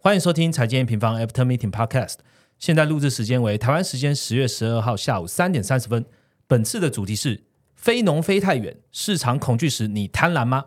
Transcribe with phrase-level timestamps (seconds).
[0.00, 2.18] 欢迎收听财经平方 After Meeting Podcast。
[2.56, 6.06] 现在录制时间为台湾时间十月十二号下午三点三十分。
[6.46, 7.42] 本次的主题是
[7.74, 10.66] “非农非太远，市场恐惧时你贪婪吗？”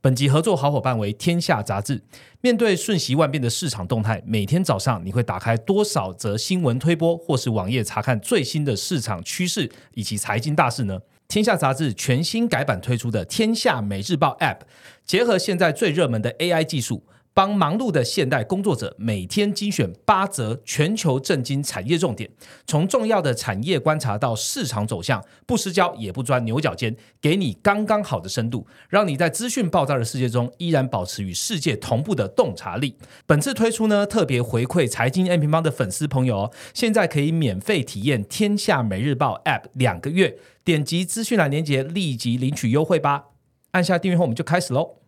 [0.00, 2.04] 本集合作好伙伴为天下杂志。
[2.40, 11.00] 面对瞬息万变的市场动态，每天早上你会打开多少则新闻推播，或是网页查看最新的市场趋势以及财经大事呢？
[11.26, 14.60] 天下杂志全新改版推出的《天下每日报》App，
[15.04, 17.02] 结合现在最热门的 AI 技术。
[17.36, 22.30] 帮忙碌的现代工作者每天精选八则全球震惊产业重点，
[22.66, 32.96] 从重要的产业观察到市场走向，不失焦也不钻牛角尖，给你刚刚好的深度，让你在资讯爆炸的世界中依然保持与世界同步的洞察力。
[33.26, 43.24] 本次推出呢，特别回馈财经 M 平方的粉丝朋友哦，现在可以免费体验天下每日报 App 两个月，点击资讯栏链接立即领取优惠吧。
[43.72, 45.05] 按下订阅后，我们就开始喽。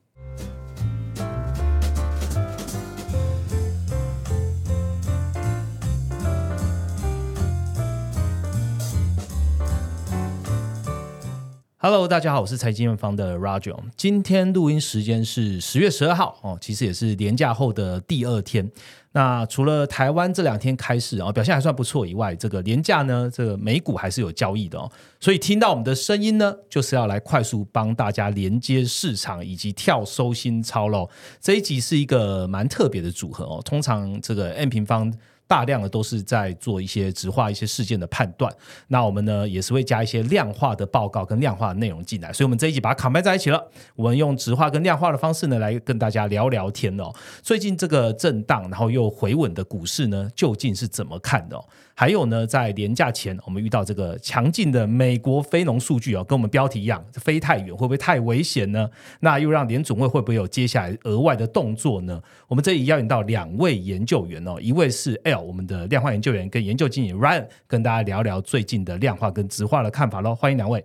[11.80, 13.76] Hello，大家好，我是财经方的 Roger。
[13.96, 18.68] 今天录音时间是十月十二号哦，其实也是年假后的第二天。
[19.12, 24.90] 那除了台湾这两天开市啊，表现还算不错以外，这个年假呢，这个美股还是有交易的哦。
[25.20, 31.08] 所以听到我们的声音呢，就是要来快速帮大家连接市场以及跳收心操喽。
[31.40, 33.62] 这一集是一个蛮特别的组合哦。
[33.64, 35.14] 通常这个 M 平方。
[35.48, 38.54] 大量的都是在做一些直化一些事件的判断，
[38.88, 43.68] 那我们呢也是会加一些量化的报告跟量化的内容进来，所以我们这一集把它扛掰在一起了。
[43.96, 47.10] 我们用直化跟量化的方式呢来跟大家聊聊天哦。
[47.42, 51.58] 最近这个震荡然后又回稳的股市呢，究竟是怎么看的？
[52.00, 58.88] 还有呢，在年假前我们遇到这个强劲的美国非农数据哦，跟我们标题一样，飞太远会不会太危险呢？
[59.18, 62.22] 那又让联总会会不会有接下来额外的动作呢？
[62.46, 65.40] 我们这里邀请到两位研究员哦，一位是 L。
[65.40, 70.84] 我们的量化研究员跟研究经理 Ryan 跟大家聊聊最近的量化跟直化的看法喽，欢迎两位。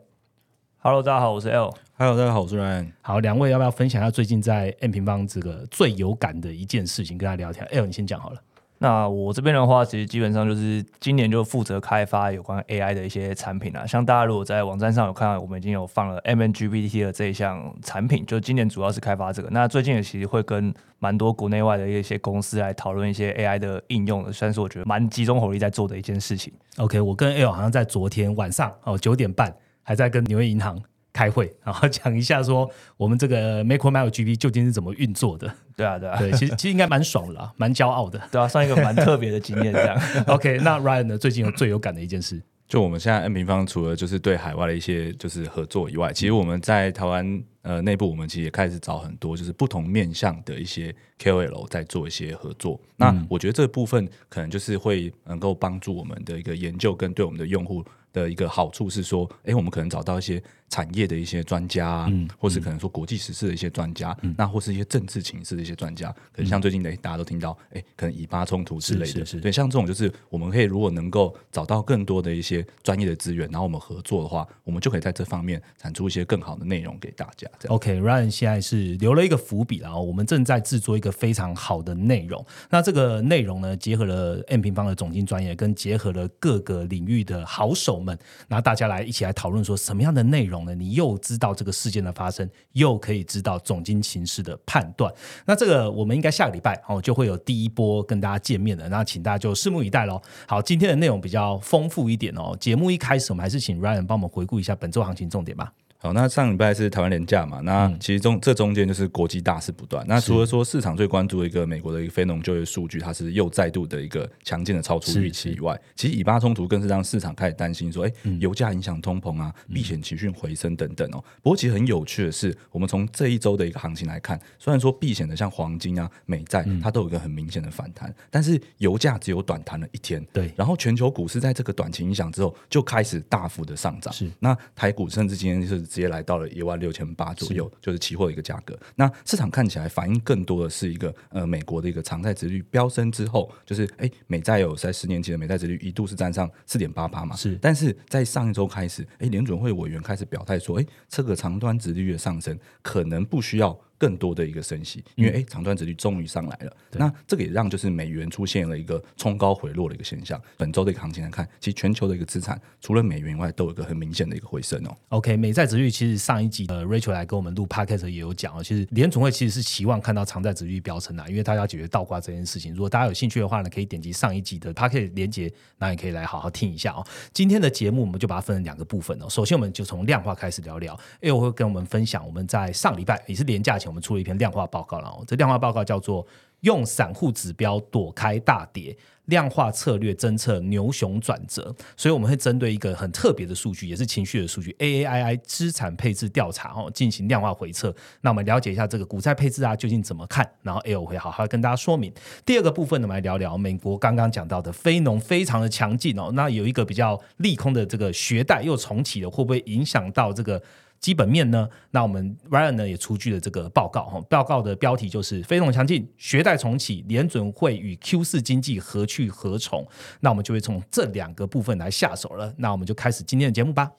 [0.79, 1.71] Hello，大家好，我是 L。
[1.95, 2.87] Hello，大家好，我是 Ryan。
[3.01, 8.41] 好，两位要不要分享一下最近在 M 平方这个最有感的一件事情，跟大家聊天？L，你先讲好了。
[8.83, 13.87] 那我这边的话，其实基本上就是今年就负责开发有关 AI 的一些产品啊。
[13.87, 19.47] 像大家如果在网站上有看到，我们已经有放了 MNGPT 的这一项产品，就今年主要是开发这个。
[19.51, 26.51] 那最近也其实会跟蛮多国内外的一些公司来讨论一些 AI 的应用的，算是我觉得蛮集中火力在做的一件事情。
[26.75, 30.77] OK，我跟 L 好像在昨天晚上哦九点半还在跟纽约银行。
[31.13, 35.49] 开会， 然后讲一下说我们这个 Macro Mile GP 究竟是怎么运作的？
[35.77, 39.97] 对啊，对啊，对，其实其实应该蛮爽的，蛮骄傲的，对啊，算一个蛮特别的经验这样。
[40.27, 41.17] OK，那 Ryan 呢？
[41.17, 52.79] 最近有最有感的一件事，就我们现在 N 平方除了就是对海外的一些就是合作以外，其实我们在台湾呃内部，我们其实也开始找很多就是不同面向的一些 KOL 在做一些合作。
[52.95, 60.41] 那我觉得这部分可能就是会能够帮助我们的一个研究跟对我们的用户的一个好处是说，哎，我们可能找到一些。
[60.69, 77.47] 产业的一些专家，嗯，或是可能说国际时事的一些专家，那或是一些政治情势的一些专家，可能像最近的大家都听到，哎，可能以巴冲突之类的，对，像这种就是我们可以如果能够找到更多的一些专业的资源，然后我们合作的话，我们就可以在这方面产出一些更好的内容给大家。
[77.67, 82.45] OK，Ryan 现在是留了一个伏笔，然后我们正在制作一个非常好的内容。
[82.69, 88.17] 那这个内容呢，结合了 M 平方的总经专业，跟结合了各个领域的好手们，
[88.49, 90.75] 然后大家来一起来讨论说什么样的内容呢。
[90.75, 95.13] 你又知道这个事件的发生，又可以知道总经情势的判断。
[95.45, 100.21] 那这个我们应该下个礼拜哦就会有第一波跟大家见面的，那请大家就拭目以待喽。
[100.47, 102.55] 好，今天的内容比较丰富一点哦。
[102.59, 105.71] 节目一开始，我们还是请 Ryan 帮我们回顾一下本周行情重点吧。
[106.03, 107.61] 好，那上礼拜是台湾廉价嘛？
[107.61, 110.05] 那其实中这中间就是国际大事不断。
[110.05, 121.23] 那除了说市场最关注的一个美国的一个非农就业数据，它是又再度的一个强劲的超出预期以外，其实以巴冲突更是让市场开始担心说，哎，油价影响通膨啊，避险情绪回升等等哦。
[121.41, 130.21] 不过其实很有趣的是，我们从这一周的一个行情来看，虽然说避险的像黄金啊、美债，它都有一个很明显的反弹，但是油价只有短弹了一天。
[130.33, 134.13] 对，然后全球股市在这个短期影响之后，就开始大幅的上涨。
[134.13, 136.73] 是，那台股甚至今天是直接来到了一万。
[136.83, 138.77] 六千八左右就是期货的一个价格。
[138.95, 147.57] 那市场看起来反映更多的是一个呃美国的一个常态值率飙升之后，就是哎美债有在十年期的美债值率一度是站上四点八八嘛，是。
[147.61, 153.79] 但是在上一周开始，哎联准会委员开始表态说，哎这个长端值率的上升可能不需要。
[154.03, 156.75] 更多的一个升息，因为哎，长端值率终于上来了。
[156.91, 160.37] 那这个也让就是美元出现了一个冲高回落的一个现象。
[160.57, 164.97] 本周的一个行情来看，其实全球的一个资产除了美元以外，都有一个很明显的一个回升哦。
[165.07, 172.73] OK，美债值率其实上一集呃 Rachel 来跟我们录 Podcast 也有讲哦，其实联总会其实是期望看到长债值率飙升的，因为他要解决倒挂这件事情。
[172.73, 177.05] 如果大家有兴趣的话呢，可以点击上一集的 Podcast 连接，那也可以来好好听一下哦。
[177.31, 179.29] 今天的节目我们就把它分成两个部分哦。
[179.29, 185.23] 首先我们就从量化开始聊聊，因为我会跟我们分享我们在上礼拜也是年假前我们出了一篇量化报告了。
[185.27, 186.25] 这量化报告叫做。
[186.63, 188.95] 用散户指标躲开大跌，
[189.25, 197.93] 量化策略侦测牛熊转折，所以我们会针对一个很特别的数据，也是情绪的数据 A A I I 资产配置调查哦，进行量化回测。
[198.21, 200.49] 那我们了解一下这个股债配置啊，究竟怎么看？
[200.61, 202.13] 然后 L 会好好跟大家说明。
[202.45, 210.63] 第二个部分呢，我们来聊聊美国刚刚讲到的非农非常的强劲哦，那有一个比较利空的这个学贷又重启了，会不会影响到这个？
[211.03, 211.67] 基本面呢？
[211.91, 219.85] 那我们 Ryan 呢也出具了这个报告哈，报告的标题就是“非农强劲，学贷重启，联准会与 Q 四经济何去何从”。
[220.21, 222.53] 那我们就会从这两个部分来下手了。
[222.57, 223.91] 那我们就开始今天的节目吧。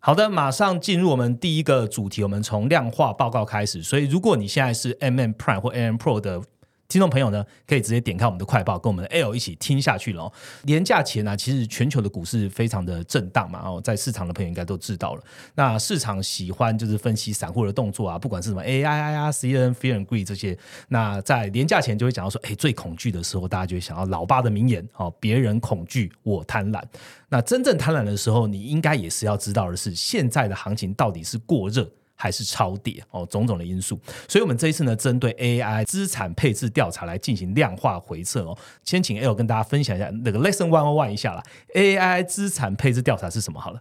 [0.00, 2.22] 好的，马上进入我们第一个主题。
[2.22, 3.82] 我们从量化报告开始。
[3.82, 6.42] 所以，如果你现在是 M M Prime 或 M M Pro 的。
[6.90, 10.24] 听众朋友呢，可以直接点开我们的快报，跟我们的 L 一起听下去了。
[10.24, 10.32] 哦。
[10.64, 13.62] 年假前呢，其实全球的股市非常的震荡嘛。
[13.64, 15.22] 哦，在市场的朋友应该都知道了。
[15.54, 20.58] 那市场喜欢就是分析散户的动作啊，不管是什么 A I I 啊、C N Fear and Greed 这些。
[20.88, 26.82] 那在年假前就会讲到说，哎，最恐惧的时候，大家就会想到老爸的名言：哦，别人恐惧，我贪婪。
[27.28, 31.88] 那真正贪婪的时候，你应该也是要知道的是，现在的行情到底是过热。
[32.20, 38.54] 还是超跌哦，种种的因素，所以我们这一次呢，针对 AI 资产配置调查来进行量化回测哦。
[38.84, 41.42] 先请 L 跟大家分享一下那个 Lesson One One 一下啦。
[41.74, 43.58] AI 资产配置调查是什么？
[43.58, 43.80] 好了，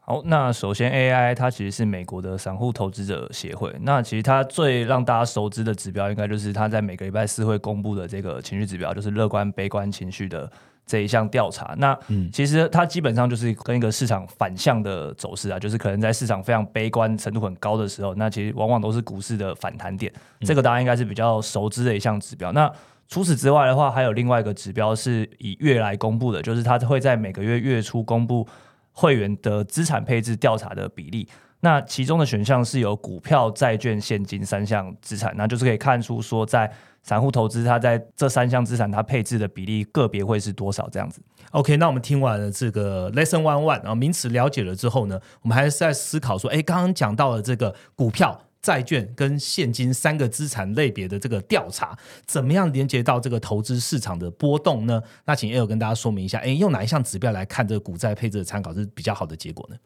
[0.00, 10.50] 好，那首先 AI 它其实是美国的散户投资者协会，那其实它最让大家熟知的指标，应该就是它在每个礼拜四会公布的这个情绪指标，就是乐观、悲观情绪的。
[10.86, 11.98] 这一项调查，那
[12.32, 20.12] 其实它基本上就是跟一个市场反向的走势啊，就是可能在市场非常悲观程度很高的时候，那其实往往都是股市的反弹点。
[20.42, 22.52] 这个大家应该是比较熟知的一项指标。
[22.52, 22.70] 那
[23.08, 28.46] 除此之外的话，还有另外一个指标是以月来公布的，就是它会在每个月月初公布
[28.92, 31.28] 会员的资产配置调查的比例。
[31.60, 36.72] 那其中的选项是有股票、债券、现金三项资产，那就是可以看出说在。
[37.06, 40.88] 散户投资，它在这三项资产，它配置的比例个别会是多少？
[40.90, 41.20] 这样子。
[41.52, 55.00] OK，那我们听完了这个 Lesson One One，然后名词了解了之后呢，我们还是在思考说，哎，刚刚讲到了这个股票、债券跟现金三个资产类别的这个调查，怎么样连接到这个投资市场的波动呢？
[55.26, 59.76] 那请 L 跟大家说明一下，哎，用哪一项指标来看这个股债配置的参考是比较好的结果呢？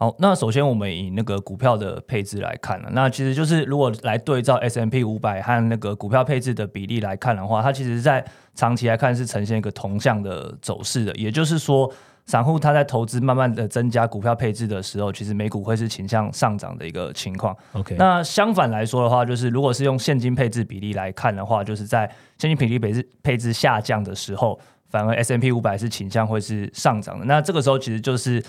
[0.00, 8.24] 好，那首先我们以那个股票的配置来看了，那其实就是如果来对照 S M P 五百和那个股票配置的比例来看的话，它其实在
[8.54, 11.12] 长期来看是呈现一个同向的走势的。
[11.16, 11.92] 也就是说，
[12.26, 17.56] 散户他在投资慢慢的增加股票配置的时候，其实美股会是倾向上涨的一个情况。
[17.72, 22.08] OK，那相反来说的话，就是如果是用现金配置比例来看的话，就是在
[22.38, 24.56] 现金比例配置配置下降的时候，
[24.90, 27.24] 反而 S M P 五百是倾向会是上涨的。
[27.24, 28.40] 那这个时候其实就是。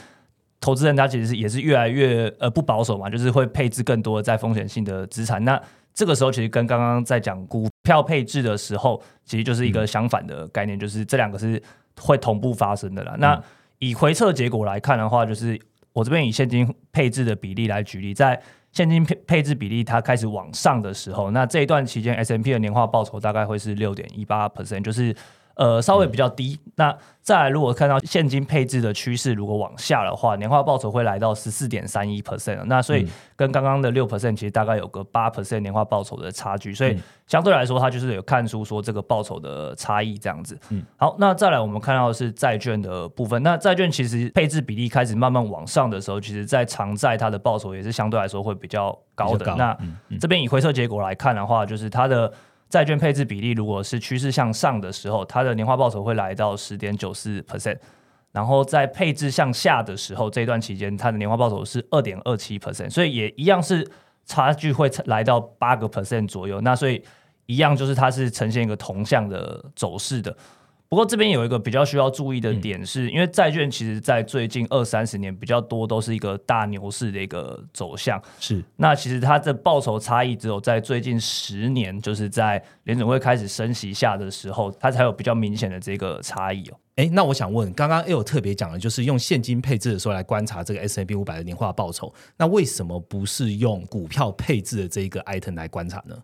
[0.62, 5.44] 投资人他其实是也是越来越呃不保守嘛，就是会配置更多在风险性的资产。
[5.46, 5.62] 那
[5.94, 11.62] 这个时候其实跟刚刚在讲股票配置的时候，其实就是一个相反的概念，就是这两个是
[12.00, 13.16] 会同步发生的啦。
[13.20, 13.42] 那
[13.80, 15.60] 以回撤结果来看的话，就是
[15.94, 25.16] 我这边以现金配置的比例来举例，在现金配配置比例它开始往上的时候，那这一段期间 S M P 的年化报酬大概会是六点一八 percent，就是。
[25.60, 26.58] 呃，稍微比较低。
[26.76, 32.64] 那再来，如果看到现金配置的趋势如果往下的话，年化报酬会来到十四点三一 percent。
[32.64, 36.74] 那所以跟刚刚的六 percent 其实大概有个八 percent 年化报酬的差距。
[36.74, 36.98] 所以
[37.28, 40.58] 相对来说，它就是有看出说这个报酬的差异这样子。
[40.70, 43.44] 嗯，好，那再来我们看到的是债券的部分。
[43.44, 49.54] 那债券其实配置比例开始慢慢往上的时候，其实在长债它的报酬也是相对来说会比较高的。
[49.58, 49.78] 那
[50.22, 52.32] 这边以回测结果来看的话，就是它的。
[52.70, 57.78] 债券配置比例如果是趋势向上的时候，它的年化报酬会来到十点九四 percent，
[58.32, 63.86] 然后在配置向下的时候，这段期间它的年化报酬是二点二七 percent，所以也一样是
[64.26, 66.62] 差距会来到八个 percent 左右。
[66.62, 67.04] 那所以
[67.48, 70.38] 一样就是它是呈现一个同向的走势的。
[70.90, 78.20] 不过这边有一个比较需要注意的点是，因为债券其实在最近二三十年比较多都是一个大牛市的一个走向。
[78.40, 86.78] 是，那其实它的报酬差异只有在最近十年，就是在联准会开始升息下的时候，它才有比较明显的这个差异哦。
[86.96, 96.18] 哎，那我想问，刚刚 L 特别讲的就是用现金配置的时候来观察这个 S M B 五百的年化报酬，那为什么不是用股票配置的这一个 item 来观察呢？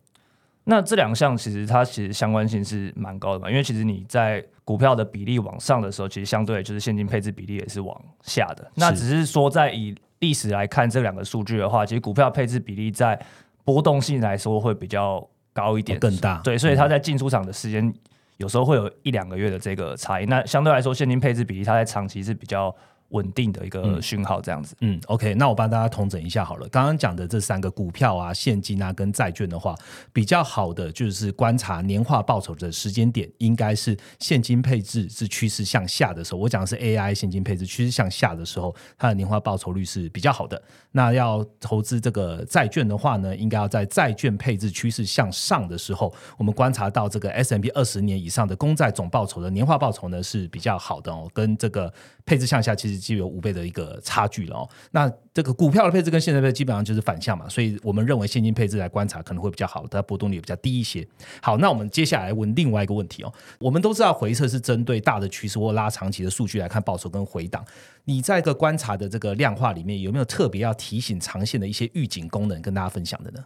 [0.66, 8.70] 那这两项其实它其实相关性是蛮高的嘛，因为其实你在股票的比例往上的时候，其实相对就是现金配置比例也是往下的。
[8.76, 13.18] 那只是说在以历史来看这两个数据的话，其实股票配置比例在
[13.64, 16.42] 波动性来说会比较高一点，更大。
[16.44, 17.94] 对，所以它在进出场的时间。
[18.38, 22.76] 有时候会有一两个月的这个差异，那相对来说，现金配置比例它在长期是比较。
[23.10, 24.76] 稳定的一个讯号，这样子。
[24.82, 26.68] 嗯，OK，那我帮大家统整一下好了。
[26.70, 29.76] 刚刚讲的这三个股票啊、现金啊跟债券的话，
[30.12, 36.40] 比较好的就是观察年化报酬的时间点，应该是现金配置是趋势向下的时候。
[36.40, 40.62] 我讲的是 AI 现金配置趋势向下的时候，它的年化报酬率是比较好的。
[40.92, 51.94] 那要投资这个债券的话呢，应该要在债券配置趋势向上的时候，我们观察到这个 S M P 二十年以上的公债总报酬的年化报酬呢是比较好的哦，跟这个
[52.26, 52.95] 配置向下其实。
[52.98, 54.70] 就有五倍的一个差距了哦。
[54.92, 61.06] 那这个股票的配置跟现在配置基本上就是反向嘛，所以我们认为现金配置来观察可能会比较好，它波动率也比较低一些。
[61.42, 63.34] 好，那我们接下来问另外一个问题哦。
[63.60, 67.66] 我们都知道回测是针对大的趋势或拉长期的数据来看报酬跟回档。
[68.06, 73.44] 你在一个观察的这个量化里面，有没有特别要提醒长线的一些预警功能跟大家分享的呢？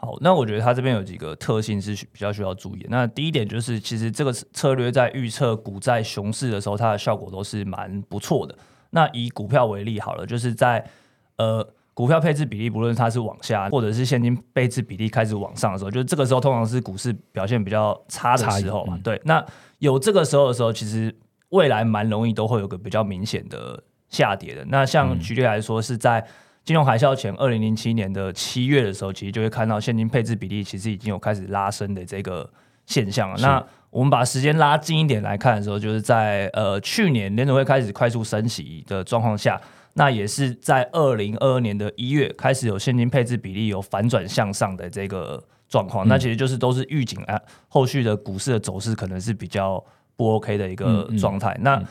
[0.00, 2.86] 好，那我觉得它这边有几个特性是比较需要注意。
[2.88, 8.56] 那第一点就是，其实这个策略在预测股债熊市的时候，它的效果都是蛮不错的。
[8.90, 10.88] 那以股票为例好了，就是在
[11.36, 18.96] 呃股票配置比例，不论它是往下，或者是现金配置比例开始往上的时候，就是这个时候通常是股市表现比较差的时候嘛。
[19.02, 19.44] 对，那
[19.80, 21.12] 有这个时候的时候，其实
[21.48, 24.64] 未来蛮容易都会有个比较明显的下跌的。
[24.66, 26.24] 那像举例来说，是在
[26.68, 32.46] 金融海啸前，二零零七年的七月的时候，其实就会看到现金配置比例其实已经有开始拉升的这个
[32.84, 33.36] 现象了。
[33.38, 39.58] 那我们把时间拉近一点来看的时候，就是在呃去年联储会开始快速升息的状况下，
[39.94, 46.06] 那也是在二零二二年的一月开始有现金配置比例有反转向上的这个状况。
[46.06, 49.82] 那其实就是都是预警啊，后续的股市的走势可能是比较
[50.16, 51.56] 不 OK 的一个状态。
[51.62, 51.82] 那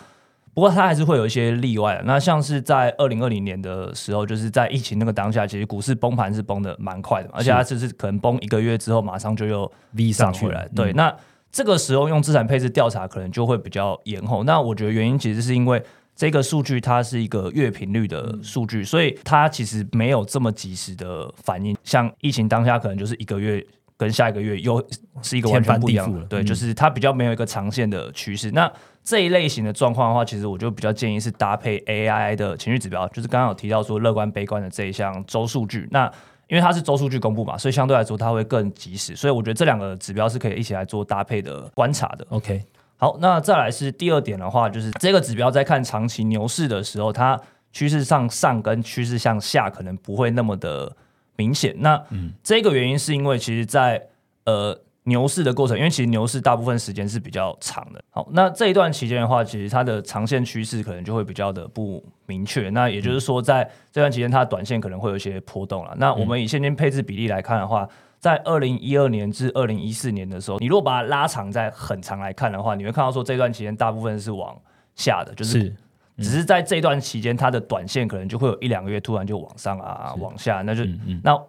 [0.58, 2.02] 不过它还是会有一些例外。
[2.04, 10.68] 那像是在二零二零年的时候，就是在疫情那个当下，其实股市崩盘是崩的蛮快的，而且它只是可能崩一个月之后，马上就又 V 上去了。
[10.70, 11.16] 对，那
[11.52, 14.44] 这个时候用资产配置调查可能就会比较延后。
[14.46, 15.80] 那我觉得原因其实是因为
[16.16, 21.78] 这个数据它是一个月频率的数据，所以它其实没有这么及时的反应。
[21.84, 23.64] 像疫情当下可能就是一个月
[23.96, 24.84] 跟下一个月又
[25.22, 28.50] 是一个完全不一样的，对，就是它比较没有一个长线的趋势。
[28.50, 28.72] 那
[29.08, 35.88] 这一类型的状况的话，其实我就比较建议是搭配 AI 的情绪指标，就是刚刚有提到说乐观、悲观的这一项周数据。
[35.92, 36.12] 那
[36.50, 39.16] 因为它是周数据公布嘛，所以相对来说它会更及时。
[39.16, 42.28] 所以我觉得这两个指标是可以一起来做搭配的观察的。
[42.32, 42.62] OK，
[42.98, 47.40] 好，那再来是第二点的话，就是这个指标在看长期牛市的时候，它
[47.72, 50.94] 趋势上上跟趋势向下可能不会那么的
[51.38, 51.74] 明显。
[51.80, 52.04] 那
[52.44, 54.10] 这个原因是因为其实，在
[54.44, 54.78] 呃。
[55.08, 58.04] 牛市的过程，因为其实牛市大部分时间是比较长的。
[58.10, 62.70] 好，那这一段期间的话，其实它的长线趋势可能就会比较的不明确。
[62.72, 65.96] 那也就是说，在这段期间，它的短线可能会有一些波动了。
[65.98, 67.88] 那我们以现金配置比例来看的话，
[68.20, 74.54] 在二零一二年至二零一四年的时候，你如果把它拉长在很长来看的话，你会看到说这段期间大部分是往
[74.94, 75.74] 下的，就是
[76.18, 80.84] 只是在这段期间，它的短线可能就会有一两个月突然就往上啊，往下，那就
[81.24, 81.42] 那。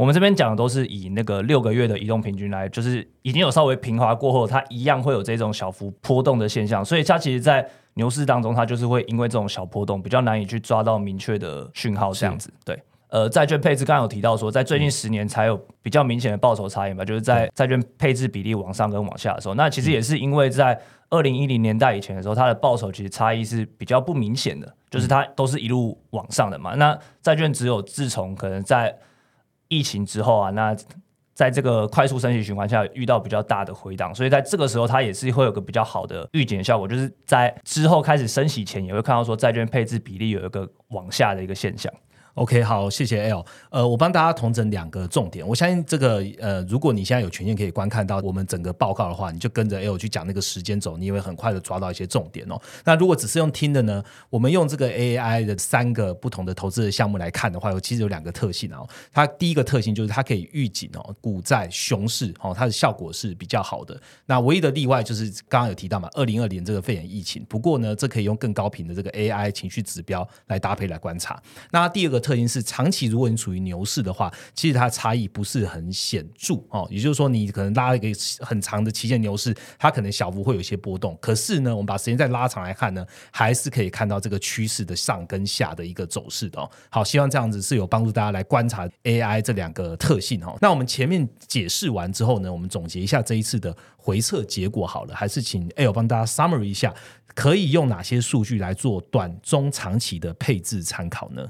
[0.00, 6.82] 我们这边讲的都是以那个六个月的移动平均来，就是已经有稍微平滑过后，它一样会有这种小幅波动的现象。
[6.82, 12.50] 所以它其实，在牛市当中，它就是会因为这种小波动，比较难以去抓到明确的讯号这样子。
[12.64, 20.80] 对，呃，债券配置刚刚有提到说，在最近十年才有比较明显的报酬差异嘛，就是在债券配置比例往上跟往下的时候，那其实也是因为在
[21.10, 26.74] 二零一零年代以前的时候，它的报酬其实差异是比较不明显的，就是它都是一路往上的嘛。
[26.76, 28.96] 那债券只有自从可能在
[29.70, 30.76] 疫情之后啊，那
[31.32, 41.90] 在这个快速升级循环下遇到比较大的回档，所以在这个时候它也是会有个比较好的预警效果，就是在之后开始升息前也会看到说债券配置比例有一个往下的一个现象。
[42.34, 43.44] OK，好，谢谢 L。
[43.70, 45.46] 呃，我帮大家统整两个重点。
[45.46, 52.60] 我相信这个呃，如果你现在有权限可以观看到我们整个报告的话，你就跟着 L 去讲那个时间轴，你也会很快的抓到一些重点哦。
[52.84, 58.88] 那如果只是用听的呢，我们用这个 AI 的三个不同的投资的项目来看的话，有其实有两个特性哦。
[59.12, 64.00] 它第一个特性就是它可以预警哦，股债熊市哦，它的效果是比较好的。
[64.26, 67.44] 那唯一的例外就是刚刚有提到嘛，二零二零这个肺炎疫情。
[67.48, 71.42] 不过呢，这可以用更高频的这个 AI 情绪指标来搭配来观察。
[71.72, 76.86] 那第二个特性是，长期如果你处于牛市的话，其实它差异不是很显著哦。
[76.90, 78.08] 也就是说，你可能拉一个
[78.40, 81.16] 很长的期限牛市，它可能小幅会有一些波动。
[81.20, 86.70] 可是呢，我们把时间再拉长来看呢，还是可以看到这个趋势的上跟下的一个走势的哦。
[86.90, 90.56] 好，希望这样子是有帮助大家来观察 AI 这两个特性哦。
[90.60, 96.94] 那我们前面解释完之后呢，我们总结一下这一次的回测结果好了，还是请 L 帮大家 summary 一下。
[97.32, 101.48] 可以用哪些数据来做短、中、长期的配置参考呢？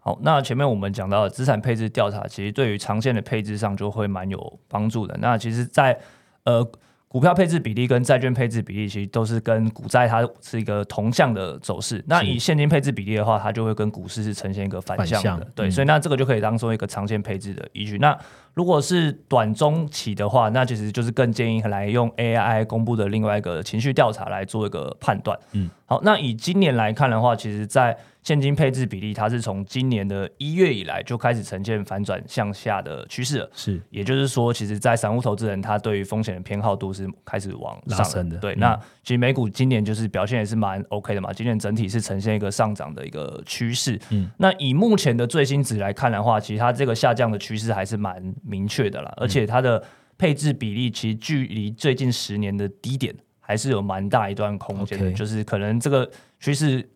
[0.00, 5.16] 好，那前面我们讲到的资产配置调查，其实对于长线的配置上就会蛮有帮助的。
[5.20, 5.96] 那其实，在
[6.44, 6.68] 呃。
[7.12, 12.00] 股票配置比例跟债券配置比例其实都是跟股债它是一个同向的走势。
[12.06, 15.44] 那以现金配置比例的话，它就会跟股市是呈现一个反向的。
[15.52, 17.98] 对，所以那这个就可以当做一个长线配置的依据。
[17.98, 18.16] 那
[18.54, 25.38] 如果是短中期的话，那其实就是更建议来用 AI 公布的另外一个情绪调查来做一个判断。
[25.52, 33.50] 嗯，好，那以今年来看的话，其实在现金配置比例，它是从今年的一月以来就开始呈现反转向下的趋势了。
[33.54, 38.36] 是，也就是说，其实，在散户投资人他对于风险的偏好度是开始往上升的。
[38.36, 43.98] 对，那其实美股今年就是表现也是蛮 OK 的嘛，今年整体是呈现一个上涨的一个趋势。
[44.10, 49.82] 嗯，那以目前的最新值来看的话，其实它这个下降的趋势还是蛮明确的啦，而且它的
[50.18, 56.88] 配置比例其实距离最近十年的低点还是有蛮大一段空间的，就是可能这个趋势。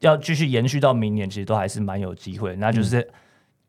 [0.00, 2.56] 要继续延续到明年，其实都还是蛮有机会。
[2.56, 3.08] 那就是。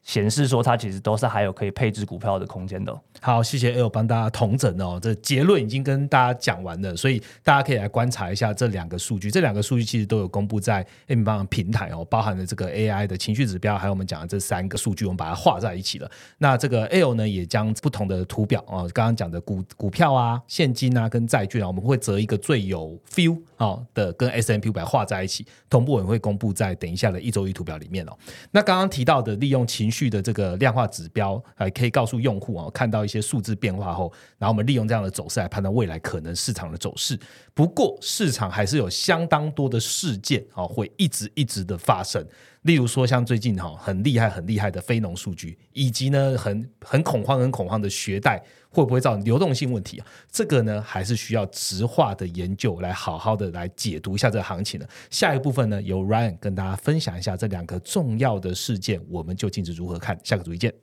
[0.04, 2.94] 显示说它其实都是还有可以配置股票的空间的。
[3.22, 9.32] 好，谢谢 L 帮大家同整哦，这结论已经跟大家讲完了，所以大家可以来观察一下这两个数据。
[9.32, 16.12] 这两个数据其实都有公布在 M 帮平台哦，包含了这个 AI 的情绪指标，还有我们讲的这三个数据，我们把它画在一起了。
[16.38, 28.18] 那这个 L 呢，也将不同的图表哦，刚刚讲的股股票啊、现金啊、跟债券啊，我们会择一个最有 feel 哦的跟 S M P 五百画在一起，同步我也会公布在等一下的一周一图表里面哦。
[28.52, 37.18] 那刚刚提到的利用情续的这个量化指标，还可以告诉用户啊，看到一些数字变化后，然后我们利用这样的走势来判断未来可能市场的走势。
[37.54, 42.26] 不过，市场还是有相当多的事件啊，会一直一直的发生。
[42.64, 50.08] 例如说，像最近哈很厉害、很厉害的非农数据，以及呢很很恐慌、很恐慌的学贷，会不会造成流动性问题啊？
[50.32, 54.88] 这个呢，还是需要直化的研究来好好的来解读一下这个行情的。
[55.10, 60.18] 下一部分呢，由 Ryan 跟大家分享一下这两个重要的事件，我们究竟是如何看。
[60.24, 60.74] 下个主题见。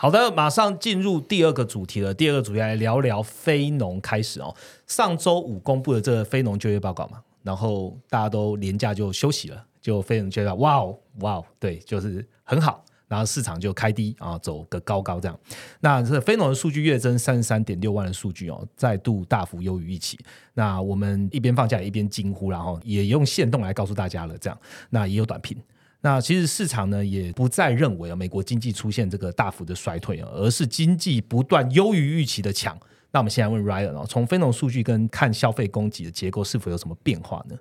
[0.00, 2.14] 好的，马上进入第二个主题了。
[2.14, 4.54] 第二个主题来聊聊非农开始哦。
[4.86, 15.36] 上周五公布的这个非农就业报告嘛，然后大家都年假就休息了，就非农觉得哇哦哇哦，对，就是很好，然后市场就开低啊，走个高高这样。
[15.80, 20.16] 那这非农的数据月增三十三点六万的数据哦，再度大幅优于预期。
[20.54, 24.56] 那我们一边放假一边惊呼，然后也用线动来告诉大家了，这样
[24.90, 25.60] 那也有短评。
[26.00, 32.78] 那其实市场呢也不再认为啊美国经济出现这个大幅的衰退啊，而是经济不断优于预期的强。
[33.10, 37.56] 那我们现在问 Ryan 哦，从非农数据跟看消费供给的结构是否有什么变化呢？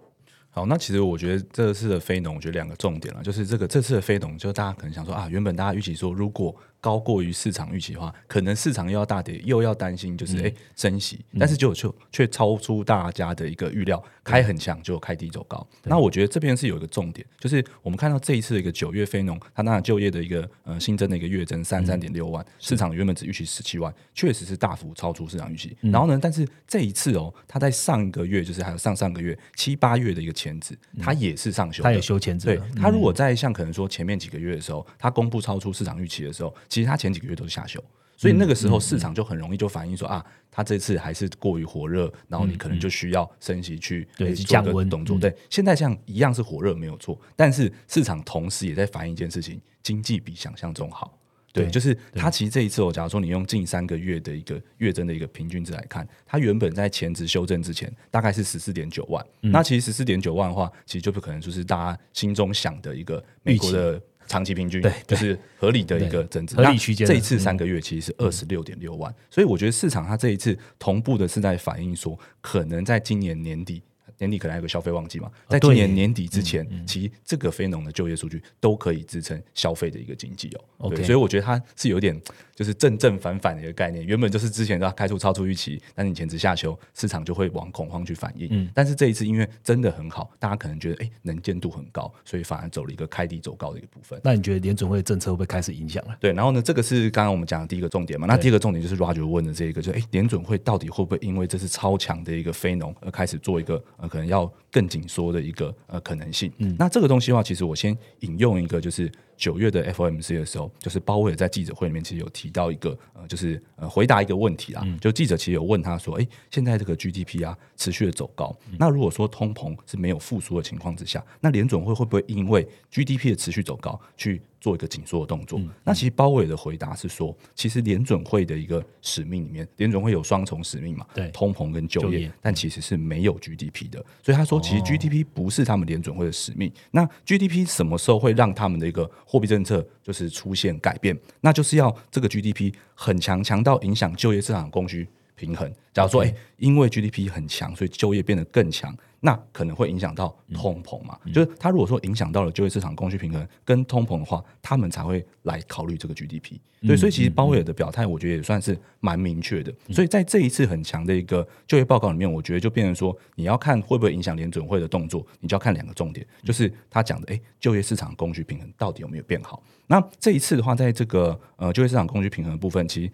[0.49, 6.55] 好，那其实我觉得这次的非农，我觉得两个重点了，就是这个这次的非农，就大家可能想说啊，原本大家预期说如果
[6.87, 15.67] 高过于市场预期的话，可能市场又要大跌，又要担心就是哎升息，但是就就却超出大家的一个预料，开很强就开低走高。
[15.83, 25.75] 那我觉得这边是有一个重点，就是我们看到这一次的一个九月非农，它那就业的一个呃新增的一个月增三三点六万，市场原本只预期十七万，确实是大幅超出市场预期。
[25.81, 32.45] 然后呢，但是这一次哦，它在上一个月就是还有上上个月七八月的一个前值，它也是上修，它也修前值。
[32.45, 36.55] 对，它如果在像可能说前面几个月的时候，它公布超出市场预期的时候。
[36.77, 37.83] 其实他前几个月都是下修，
[38.15, 45.17] 所以那个时候市场就很容易就反映说啊，他这次还是过于火热，然后你可能就需要升息去对降温动作。
[45.17, 51.17] 对，现在像一样是火热没有错，但是市场同时也在反映一件事情，经济比想象中好。
[51.51, 63.99] 对，就是它其实这一次，我假如说你用近三个月的一个月增的一个平均值来看，它原本在前值修正之前大概是十四点九万，那其实十四点九万的话，其实就不可能就是大家心中想的一个美国的。
[64.27, 73.81] 长期平均，就是合理的一个增值，合理区间这一次三个月其实是二十六点六万，所以我觉得市场它这一次同步的是在反映说，可能在今年年底。
[74.19, 80.89] 年底可能还有个消费旺季嘛，在今年年底之前，其实这个非农的就业数据都可以支撑消费的一个经济哦。
[81.03, 82.19] 所以我觉得它是有点
[82.57, 84.03] 就是正正反反的一个概念。
[84.03, 88.47] 原本就是之前它开出超出预期，但是你前值下修，市场就会往恐慌去反应。
[88.49, 94.19] 嗯但是这一次因为真的很好，大家可能觉得哎能见度很高，所以反而走了一个开低走高的一个部分。
[94.23, 96.17] 那你觉得联准会政策会不会开始影响了？
[96.19, 98.25] 对，然后呢，这个是刚刚我们讲的第一个重点嘛。
[98.25, 106.51] 那第二个重点就是 Roger 问的这一个，就是哎，联准会到底会不会因为这是超强的一个非农而开始做一个呃可能要更紧缩的一个呃可能性？
[106.57, 125.61] 嗯，那这个东西的话，其实我先引用一个，就是九月的 FOMC 的时候，就是鲍威尔在记者会里面其实有提到一个呃，就是呃回答一个问题啦，就记者其实有问他说，哎，现在这个 GDP 啊持续的走高，那如果说通膨是没有复苏的情况之下，那联准会会不会因为 GDP 的持续走高去做一个紧缩的动作？
[125.83, 134.03] 那其实鲍威尔的回答是说，其实联准会的一个使命里面，联准会有双重使命嘛，对通膨跟就业，就业但其实是没有 GDP 的。
[134.23, 136.71] 所以他说，其实 GDP 不是他们联准会的使命。
[136.91, 141.17] 那 GDP 什么时候会让他们的一个货币政策就是出现改变？
[141.41, 145.71] 那就是要这个 GDP 很强，强到影响就业市场供需平衡。
[145.93, 151.17] 假如说，哎、因为 GDP 很强，所以就业变得更强，那可能会影响到通膨嘛？
[151.33, 156.59] 就是它如果说影响到了就业市场供需平衡跟通膨的话，他们才会来考虑这个 GDP。
[156.81, 159.73] 对，所以其实鲍威尔的表态，我觉得也算是蛮明确的。
[159.89, 169.63] 所以在这一次很强的一个就业报告里面，我觉得就变成说，你要看会不会影响联准会的动作，你就要看两个重点，就是他讲的，哎，就业市场供需平衡到底有没有变好？
[169.87, 173.11] 那这一次的话，在这个呃就业市场供需平衡的部分，其实。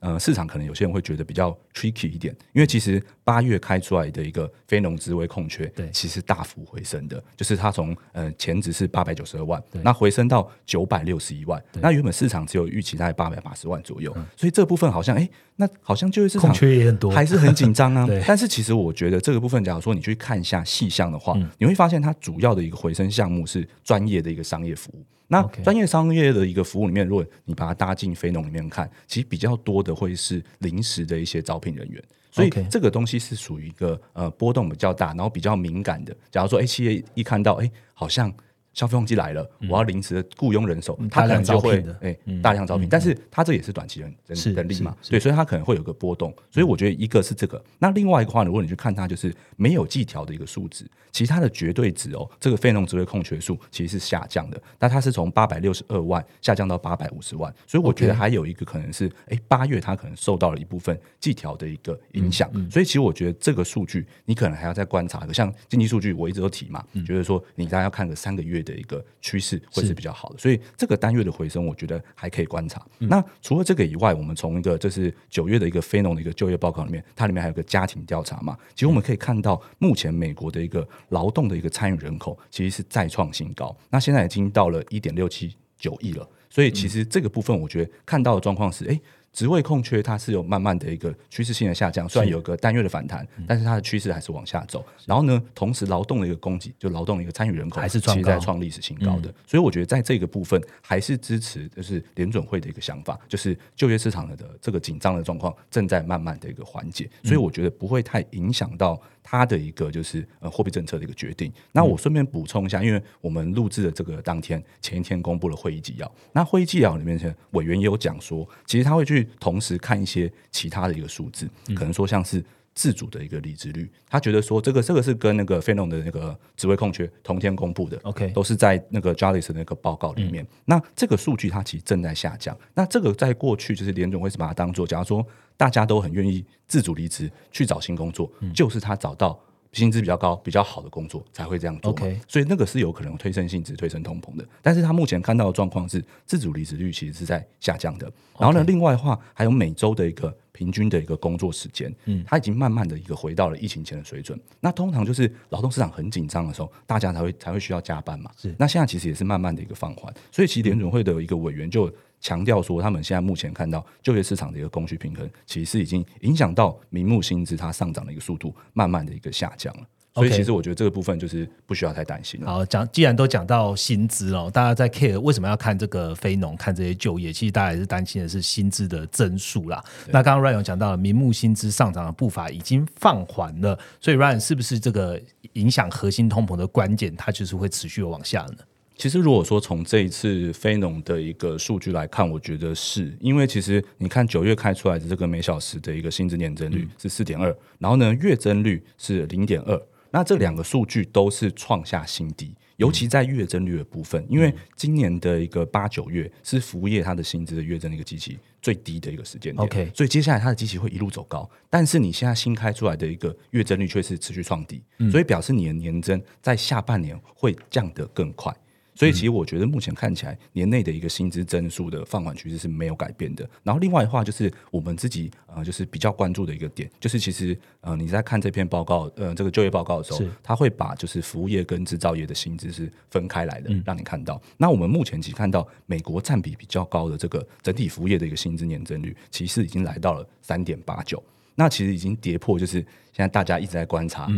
[0.00, 5.90] 呃，市场可能有些人会觉得比较 tricky 一点，因为其实八月开出来的一个非农职位空缺，对。
[5.90, 18.06] 其实大幅回升的，就是它从呃前值是八百九十二万，那回升到九百六十一万，那原本市场只有预期在八百八十万左右，所以这部分好像哎，那好像就业市场空缺也很多，还是很紧张啊。
[18.28, 21.50] 但是其实我觉得这个部分，假如说你去看一下细项的话，嗯。
[21.58, 25.04] 你会发现它主要的一个回升项目是专业的一个商业服务。
[25.26, 32.00] 那专业商业的一个服务里面，如果你把它搭进非农里面看，其实比较多的会是临时的一些招聘人员。
[32.36, 36.14] 所以这个东西是属于一个呃波动比较大，然后比较敏感的。
[36.30, 38.30] 假如说，哎，企业一看到，哎，好像
[38.76, 46.32] 消费旺季来了，我要临时的雇佣人手，他可能就会哎大量招聘，但是他这也是短期人是人人力嘛，对，所以他可能会有个波动。
[46.50, 69.86] 所以我觉得一个是这个，那另外一个话，如果你去看它就是没有计调的一个数值，其实它的绝对值哦，这个非农职位空缺数其实是下降的，那它是从八百六十二万下降到八百五十万，所以我觉得还有一个可能是，哎，八月它可能受到了一部分计调的一个影响，嗯所以其实我觉得这个数据你可能还要再观察一个，像经济数据我一直都提嘛，觉得说你大概要看个三个月的一个趋势会是。
[69.86, 72.84] 是比较好的，所以这个单月的回升，我觉得还可以观察。
[72.98, 73.08] 嗯。
[73.08, 86.28] 那除了这个以外，我们从一个这是九月的一个非农的一个就业报告里面，它里面还有个家庭调查嘛，其实我们可以看到，目前美国的一个劳动的一个参与人口其实是再创新高，那现在已经到了一点六七九亿了。
[86.50, 89.00] 所以其实这个部分，我觉得看到的状况是，哎，
[89.36, 94.82] 职位空缺它是有慢慢的一个趋势性的下降，虽然有个单月的反弹，但是它的趋势还是往下走。
[95.04, 99.30] 然后呢，同时劳动的一个供给，就劳动的一个参与人口还是其在创历史新高的。
[99.46, 111.52] 所以我觉得在这个部分还是支持，就是联准会的一个想法，就是就业市场的这个紧张的状况正在慢慢的一个缓解，所以我觉得不会太影响到它的一个就是呃货币政策的一个决定。
[111.72, 122.42] 那我顺便补充一下，因为我们录制的这个当天前一天公布了会议纪要，那会议纪要里面委员也有讲说，其实他会去同时看一些其他的一个数字，可能说像是。
[122.76, 130.46] 自主的一个离职率，他觉得说这个这个是跟那个费农的那个职位空缺同天公布的 OK 都是在那个 Jarvis 的那个报告里面。
[130.66, 132.56] 那这个数据它其实正在下降。
[132.74, 139.40] 那这个在过去就是联总会是把它当做，假如说大家都很愿意自主离职去找新工作，就是他找到
[139.76, 141.90] 薪资比较高、比较好的工作才会这样做。
[141.92, 144.44] OK 所以那个是有可能推升薪资、推升通膨的。
[144.62, 148.10] 但是他目前看到的状况是，自主离职率其实是在下降的。
[148.38, 154.38] 然后呢另外的话还有每周的一个平均的一个工作时间，嗯，它已经慢慢的一个回到了疫情前的水准。
[154.60, 158.30] 那通常就是劳动市场很紧张的时候，大家才会才会需要加班嘛。
[158.36, 169.82] 是那现在其实也是慢慢的一个放缓，所以其实联准会的一个委员就强调说，他们现在目前看到就业市场的一个供需平衡，其实已经影响到名目薪资它上涨的一个速度，慢慢的一个下降了。
[170.14, 172.46] 所以其实我觉得这个部分就是不需要太担心了。
[172.46, 179.84] 好，讲既然都讲到薪资哦，大家在 care 为什么要看这个非农，看这些就业，其实大家也是担心的是薪资的增速啦。
[180.06, 185.20] 那刚刚 Ryan 有讲到了，名目薪资上涨的步伐已经放缓了，所以 Ryan 是不是这个
[185.52, 188.56] 影响核心通膨的关键，它就是会持续的往下呢？
[188.96, 199.78] 其实，如果说从这一次非农的一个数据来看，我觉得是因为其实你看九月开出来的这个每小时的一个薪资年增率是四点二，然后呢月增率是零点二，
[200.10, 209.62] 那这两个数据都是创下新低，尤其在月增率的部分，因为今年的一个八九月是服务业它的薪资的月增的一个机器最低的一个时间点。
[209.62, 218.50] OK 所以接下来它的机器会一路走高，但是你现在新开出来的一个月增率却是持续创低，所以表示你的年增在下半年会降得更快。
[218.96, 223.48] 所以其实我觉得目前看起来年内的一个薪资增速的放缓趋势是没有改变的。
[223.62, 234.40] 然后另外的话就是我们自己呃就是比较关注的一个点，就是其实呃你在看这篇报告呃这个就业报告的时候是，它会把就是服务业跟制造业的薪资是分开来的，让你看到。
[234.56, 241.22] 那我们目前其实看到美国占比比较高的这个整体服务业的一个薪资年增率，其实已经来到了三点八九。
[241.56, 242.74] 那其实已经跌破，就是
[243.12, 244.28] 现在大家一直在观察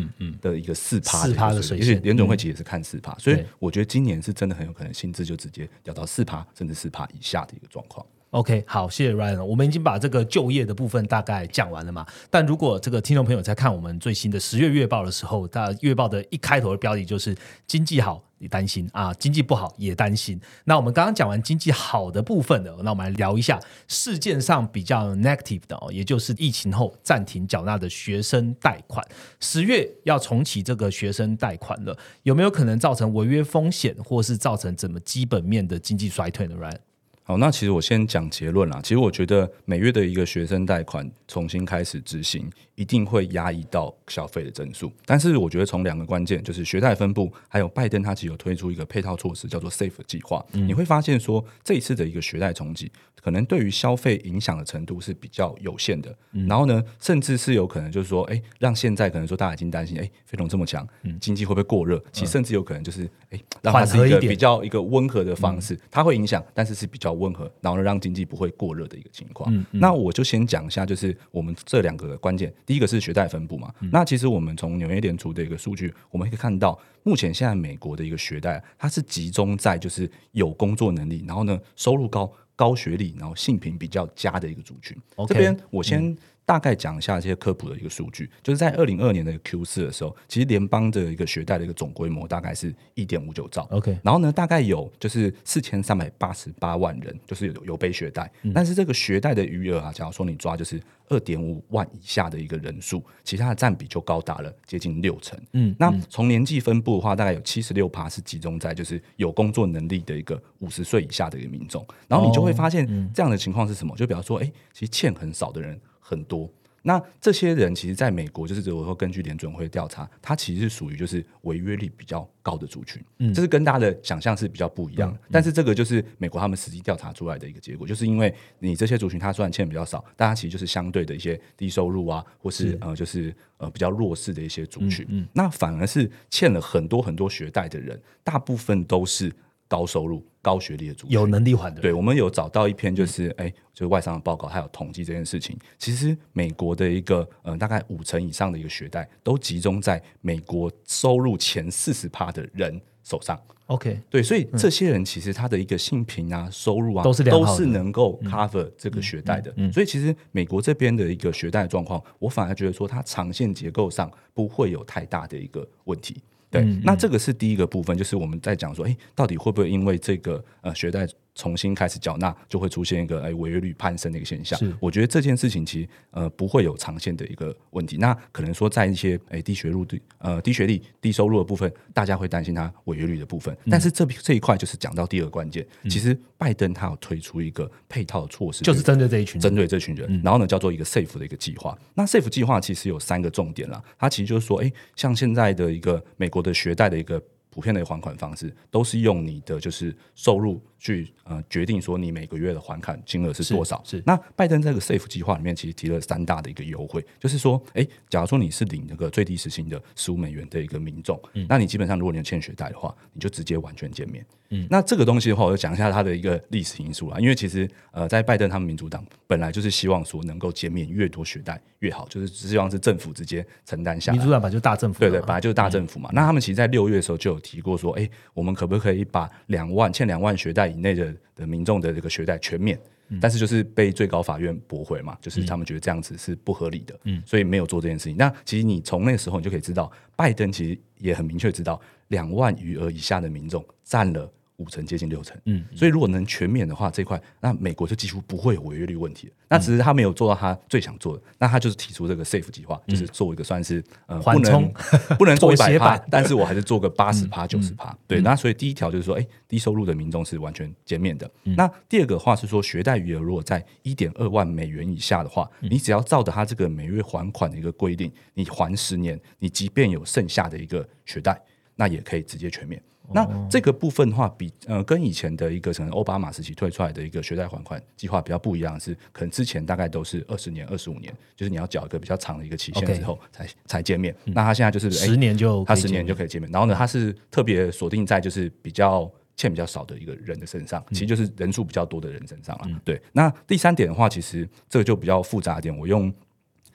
[0.41, 8.07] 的一个四趴四趴的水线联准会其实也是看四趴，所以我觉得今年是真的很有可能薪资就直接掉到四趴甚至四趴以下的一个状况。
[8.31, 9.43] OK，好，谢谢 Ryan。
[9.43, 12.07] 我们已经把这个就业的部分大概讲完了嘛？
[12.29, 17.35] 但如果这个听众朋友在看我们最新的十月月报的时候，大月报的一开头的标题就是
[17.67, 20.41] “经济好也担心啊，经济不好也担心”。
[20.65, 29.05] 那我们刚刚讲完经济好的部分的，那我们来聊一下事件上比较 negative 的哦，也就是疫情后暂停缴纳的学生贷款，
[29.41, 36.88] 十月要重启这个学生贷款了，有没有可能造成违约风险，或是造成怎么基本面的经济衰退呢？Ryan？
[37.29, 38.81] 好，那其实我先讲结论啦。
[38.83, 44.91] 其实我觉得每月的一个学生贷款重新开始执行，一定会压抑到消费的增速。
[45.05, 50.43] 但是我觉得从两个关键，就是学贷分布，还有拜登他其实有推出一个配套措施，叫做 SAFE 计划。
[50.53, 52.91] 你会发现说，这一次的一个学贷冲击，
[53.23, 56.17] 可能对于消费影响的程度是比较有限的。
[56.49, 60.89] 然后呢，甚至是有可能就是说，哎，让现在可能说大家已经担心，哎，非农这么强，
[61.21, 62.03] 经济会不会过热？
[62.11, 69.53] 其实甚至有可能就是，哎，让它是一个比较一个温和的方式，它会影响，但是是比较温和，然后呢让经济不会过热的一个情况。
[69.73, 73.73] 那我就先讲一下，就是我们这两个关键，第一个是学贷分布嘛。
[73.93, 84.97] 那其实我们从纽约联储的一个数据，我们可以看到，目前现在美国的一个学贷，它是集中在就是有工作能力，然后呢收入高、高学历，然后性平比较佳的一个族群。
[85.27, 86.17] 这边我先
[86.49, 93.69] 大概讲一下这些科普的一个数据，就是在二零二年的 Q 四的时候，其实联邦的一个学贷的一个总规模大概是一点五九兆。
[93.71, 100.81] OK 然后呢，大概有就是四千三百八十八万人，就是有有背学贷，但是这个学贷的余额啊，假如说你抓就是
[101.11, 105.39] 二点五万以下的一个人数，其他的占比就高达了接近六成。
[105.53, 113.95] 嗯那从年纪分布的话，大概有七十六趴是集中在就是有工作能力的一个五十岁以下的一个民众，然后你就会发现这样的情况是什么？
[113.99, 115.79] 就比方说，哎，其实欠很少的人
[116.09, 116.51] 很多。
[116.81, 125.13] 那这些人其实在美国，就是我说根据联准会调查，他其实是属于就是违约率比较高的族群，嗯，这是跟大家的想象是比较不一样。
[125.13, 125.19] 的。
[125.31, 139.31] 但是这个就是美国他们实际调查出来的一个结果，就是因为你这些族群他虽然欠比较少，但他其实就是相对的一些低收入啊，或是呃就是呃比较弱势的一些族群，那反而是欠了很多很多学贷的人，大部分都是
[139.69, 145.57] 高收入、高学历的族群，有能力还的人，对，我们有找到一篇就是哎、就是外商的报告，还有统计这件事情。
[145.77, 153.39] 其实美国的一个呃大概五成以上的一个学贷，都集中在美国收入前四十趴的人手上。
[153.67, 159.53] OK，对，所以这些人其实他的一个性平啊、收入啊，都是都是能够 cover 这个学贷的。
[159.71, 166.17] 所以其实美国这边的一个学贷状况，我反而觉得说它长线结构上不会有太大的一个问题。
[166.51, 171.07] 对，那这个是第一个部分，就是我们在讲说，哎，到底会不会因为这个呃学贷
[171.39, 174.75] 重新开始缴纳，就会出现一个哎违约率攀升的一个现象是？
[174.81, 177.97] 我觉得这件事情其实呃不会有长线的一个问题。
[177.97, 183.57] 那可能说在一些哎低学入的呃低学历、低收入的部分，大家会担心它违约率的部分。
[183.71, 191.79] 但是这这一块就是讲到第二个关键，其实拜登他有推出一个配套的措施，就是针对这一群人，针对这群人，然后呢叫做一个 SAFE 的一个计划。
[191.95, 197.23] 那 SAFE 计划其实有三个重点啦，它其实就是说，哎，像现在的一个美国的学贷的一个。
[197.51, 203.83] 普遍的还款方式都是用你的就是收入去呃决定说你每个月的还款金额是多少。
[203.85, 214.25] 是是那拜登这个 SAFE 计划里面其实提了三大的一个优惠，就是说，哎，假如说你是领那个最低时薪的十五美元的一个民众，嗯那你基本上如果你有欠学贷的话，你就直接完全减免。
[214.51, 217.19] 嗯，那这个东西的话，我就讲一下它的一个历史因素啦。
[217.21, 224.25] 因为其实呃，在拜登他们民主党本来就是希望说能够减免越多学贷越好，就是希望是政府直接承担下来民。
[224.25, 226.09] 主党本来就是大政府嘛，对对，本来就是大政府嘛。
[226.15, 232.79] 那他们其实，在六月的时候就有提过说，哎，我们可不可以把两万欠两万学贷以内的的民众的这个学贷全免？
[233.23, 238.15] 但是就是被最高法院驳回嘛，就是他们觉得这样子是不合理的，嗯，所以没有做这件事情。
[238.19, 249.31] 那其实你从那个时候你就可以知道，拜登其实也很明确知道，两万余额以下的民众占了五成接近六成，嗯，所以如果能全免的话，这一块那美国就几乎不会有违约率问题。
[249.49, 254.73] 那只是他没有做到他最想做的，那他就是提出这个 safe 计划，就是做一个算是呃不能缓冲
[255.17, 257.97] 不能做一百趴但是我还是做个八十趴九十趴。
[258.07, 261.31] 对，那所以第一条就是说，哎，低收入的民众是完全减免的。
[261.45, 271.41] 那第二个话是说，学贷余额如果在一点二万美元以下的话，你只要照着他这个每月还款的一个规定，你还十年，你即便有剩下的一个学贷，
[271.79, 272.83] 那也可以直接全免。
[273.11, 284.15] 那这个部分的话，比呃跟以前的一个可能奥巴马时期推出来的一个学贷还款计划比较不一样，是可能之前大概都是二十年、二十五年，就是你要缴一个比较长的一个期限之后才才见面。
[284.27, 286.51] 那他现在就是哎十年就他十年就可以见面。
[286.51, 292.69] 然后呢，他是特别锁定在就是比较欠比较少的一个人的身上，其实就是人数比较多的人身上了。
[292.85, 296.13] 对，那第三点的话，其实这个就比较复杂一点，我用。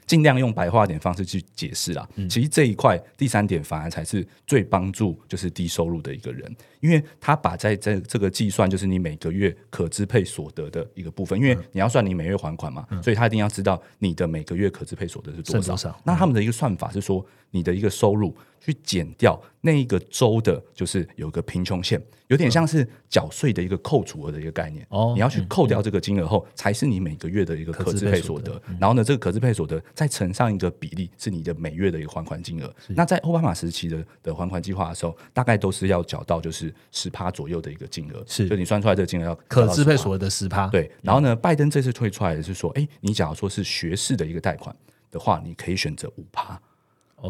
[0.06, 2.08] 尽量用白话点方式去解释啦。
[2.30, 15.68] 其实这一块第三点反而才是最帮助就是低收入的一个人，因为他把在这这个计算就是你每个月可支配所得的一个部分，因为你要算你每月还款嘛，所以他一定要知道你的每个月可支配所得是多少。
[15.68, 24.86] 多少那他们的一个算法是说，你的一个收入去减掉那一个州的，就是有一个贫穷线，有点像是缴税的一个扣除额的一个概念。
[24.90, 28.54] 哦你要去扣掉这个金额后，才是你每个月的一个可支配所得。
[28.70, 32.74] 嗯然后呢，这个可支配所得再乘上一个比例，是你的每月的一个还款金额。
[32.88, 38.24] 那在奥巴马时期的的还款计划的时候，大概都是要缴到就是十趴左右的一个金额。
[38.26, 44.74] 是就你算出来这个金额要可缴到10%支配所得的十趴，对，然后呢，拜登这次推出来的是说，哎，你假如说是学士的一个贷款
[45.12, 46.60] 的话，你可以选择五趴。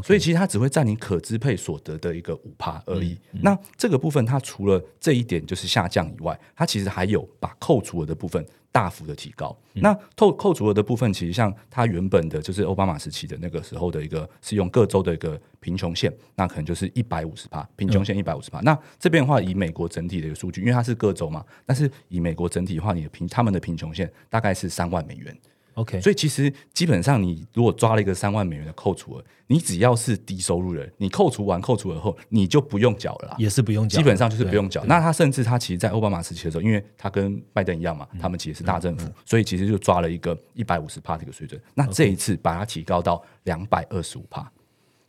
[0.02, 3.18] 所以其实它只会占你可支配所得的一个五趴而已。
[3.34, 9.56] 嗯那这个部分，它除了这一点就是下降以外，它其实还有把扣除额的部分大幅的提高。
[9.74, 18.60] 嗯那扣扣除额的部分，其实像它原本的就是奥巴马时期的那个时候的一个是用各州的一个贫穷线，那可能就是一百五十趴，贫穷线一百五十趴。
[18.62, 25.38] 那这边的话，以美国整体的一个数据，因为它是各州嘛，但是以美国整体的话，你的贫他们的贫穷线大概是三万美元。
[25.76, 33.36] OK，所以其实基本上，你如果抓了一个三万美元的扣除额，你只要是低收入人，你扣除完扣除额后，你就不用缴了啦。
[33.40, 34.84] 也是不用缴，基本上就是不用缴。
[34.86, 41.60] 那他甚至他其实，在奥巴马时期的时候，因为他跟拜登一样嘛，他们其实是大政府，所以其实就抓了一个一百五十帕的一个水准。
[41.74, 44.52] 那这一次把它提高到两百二十五帕。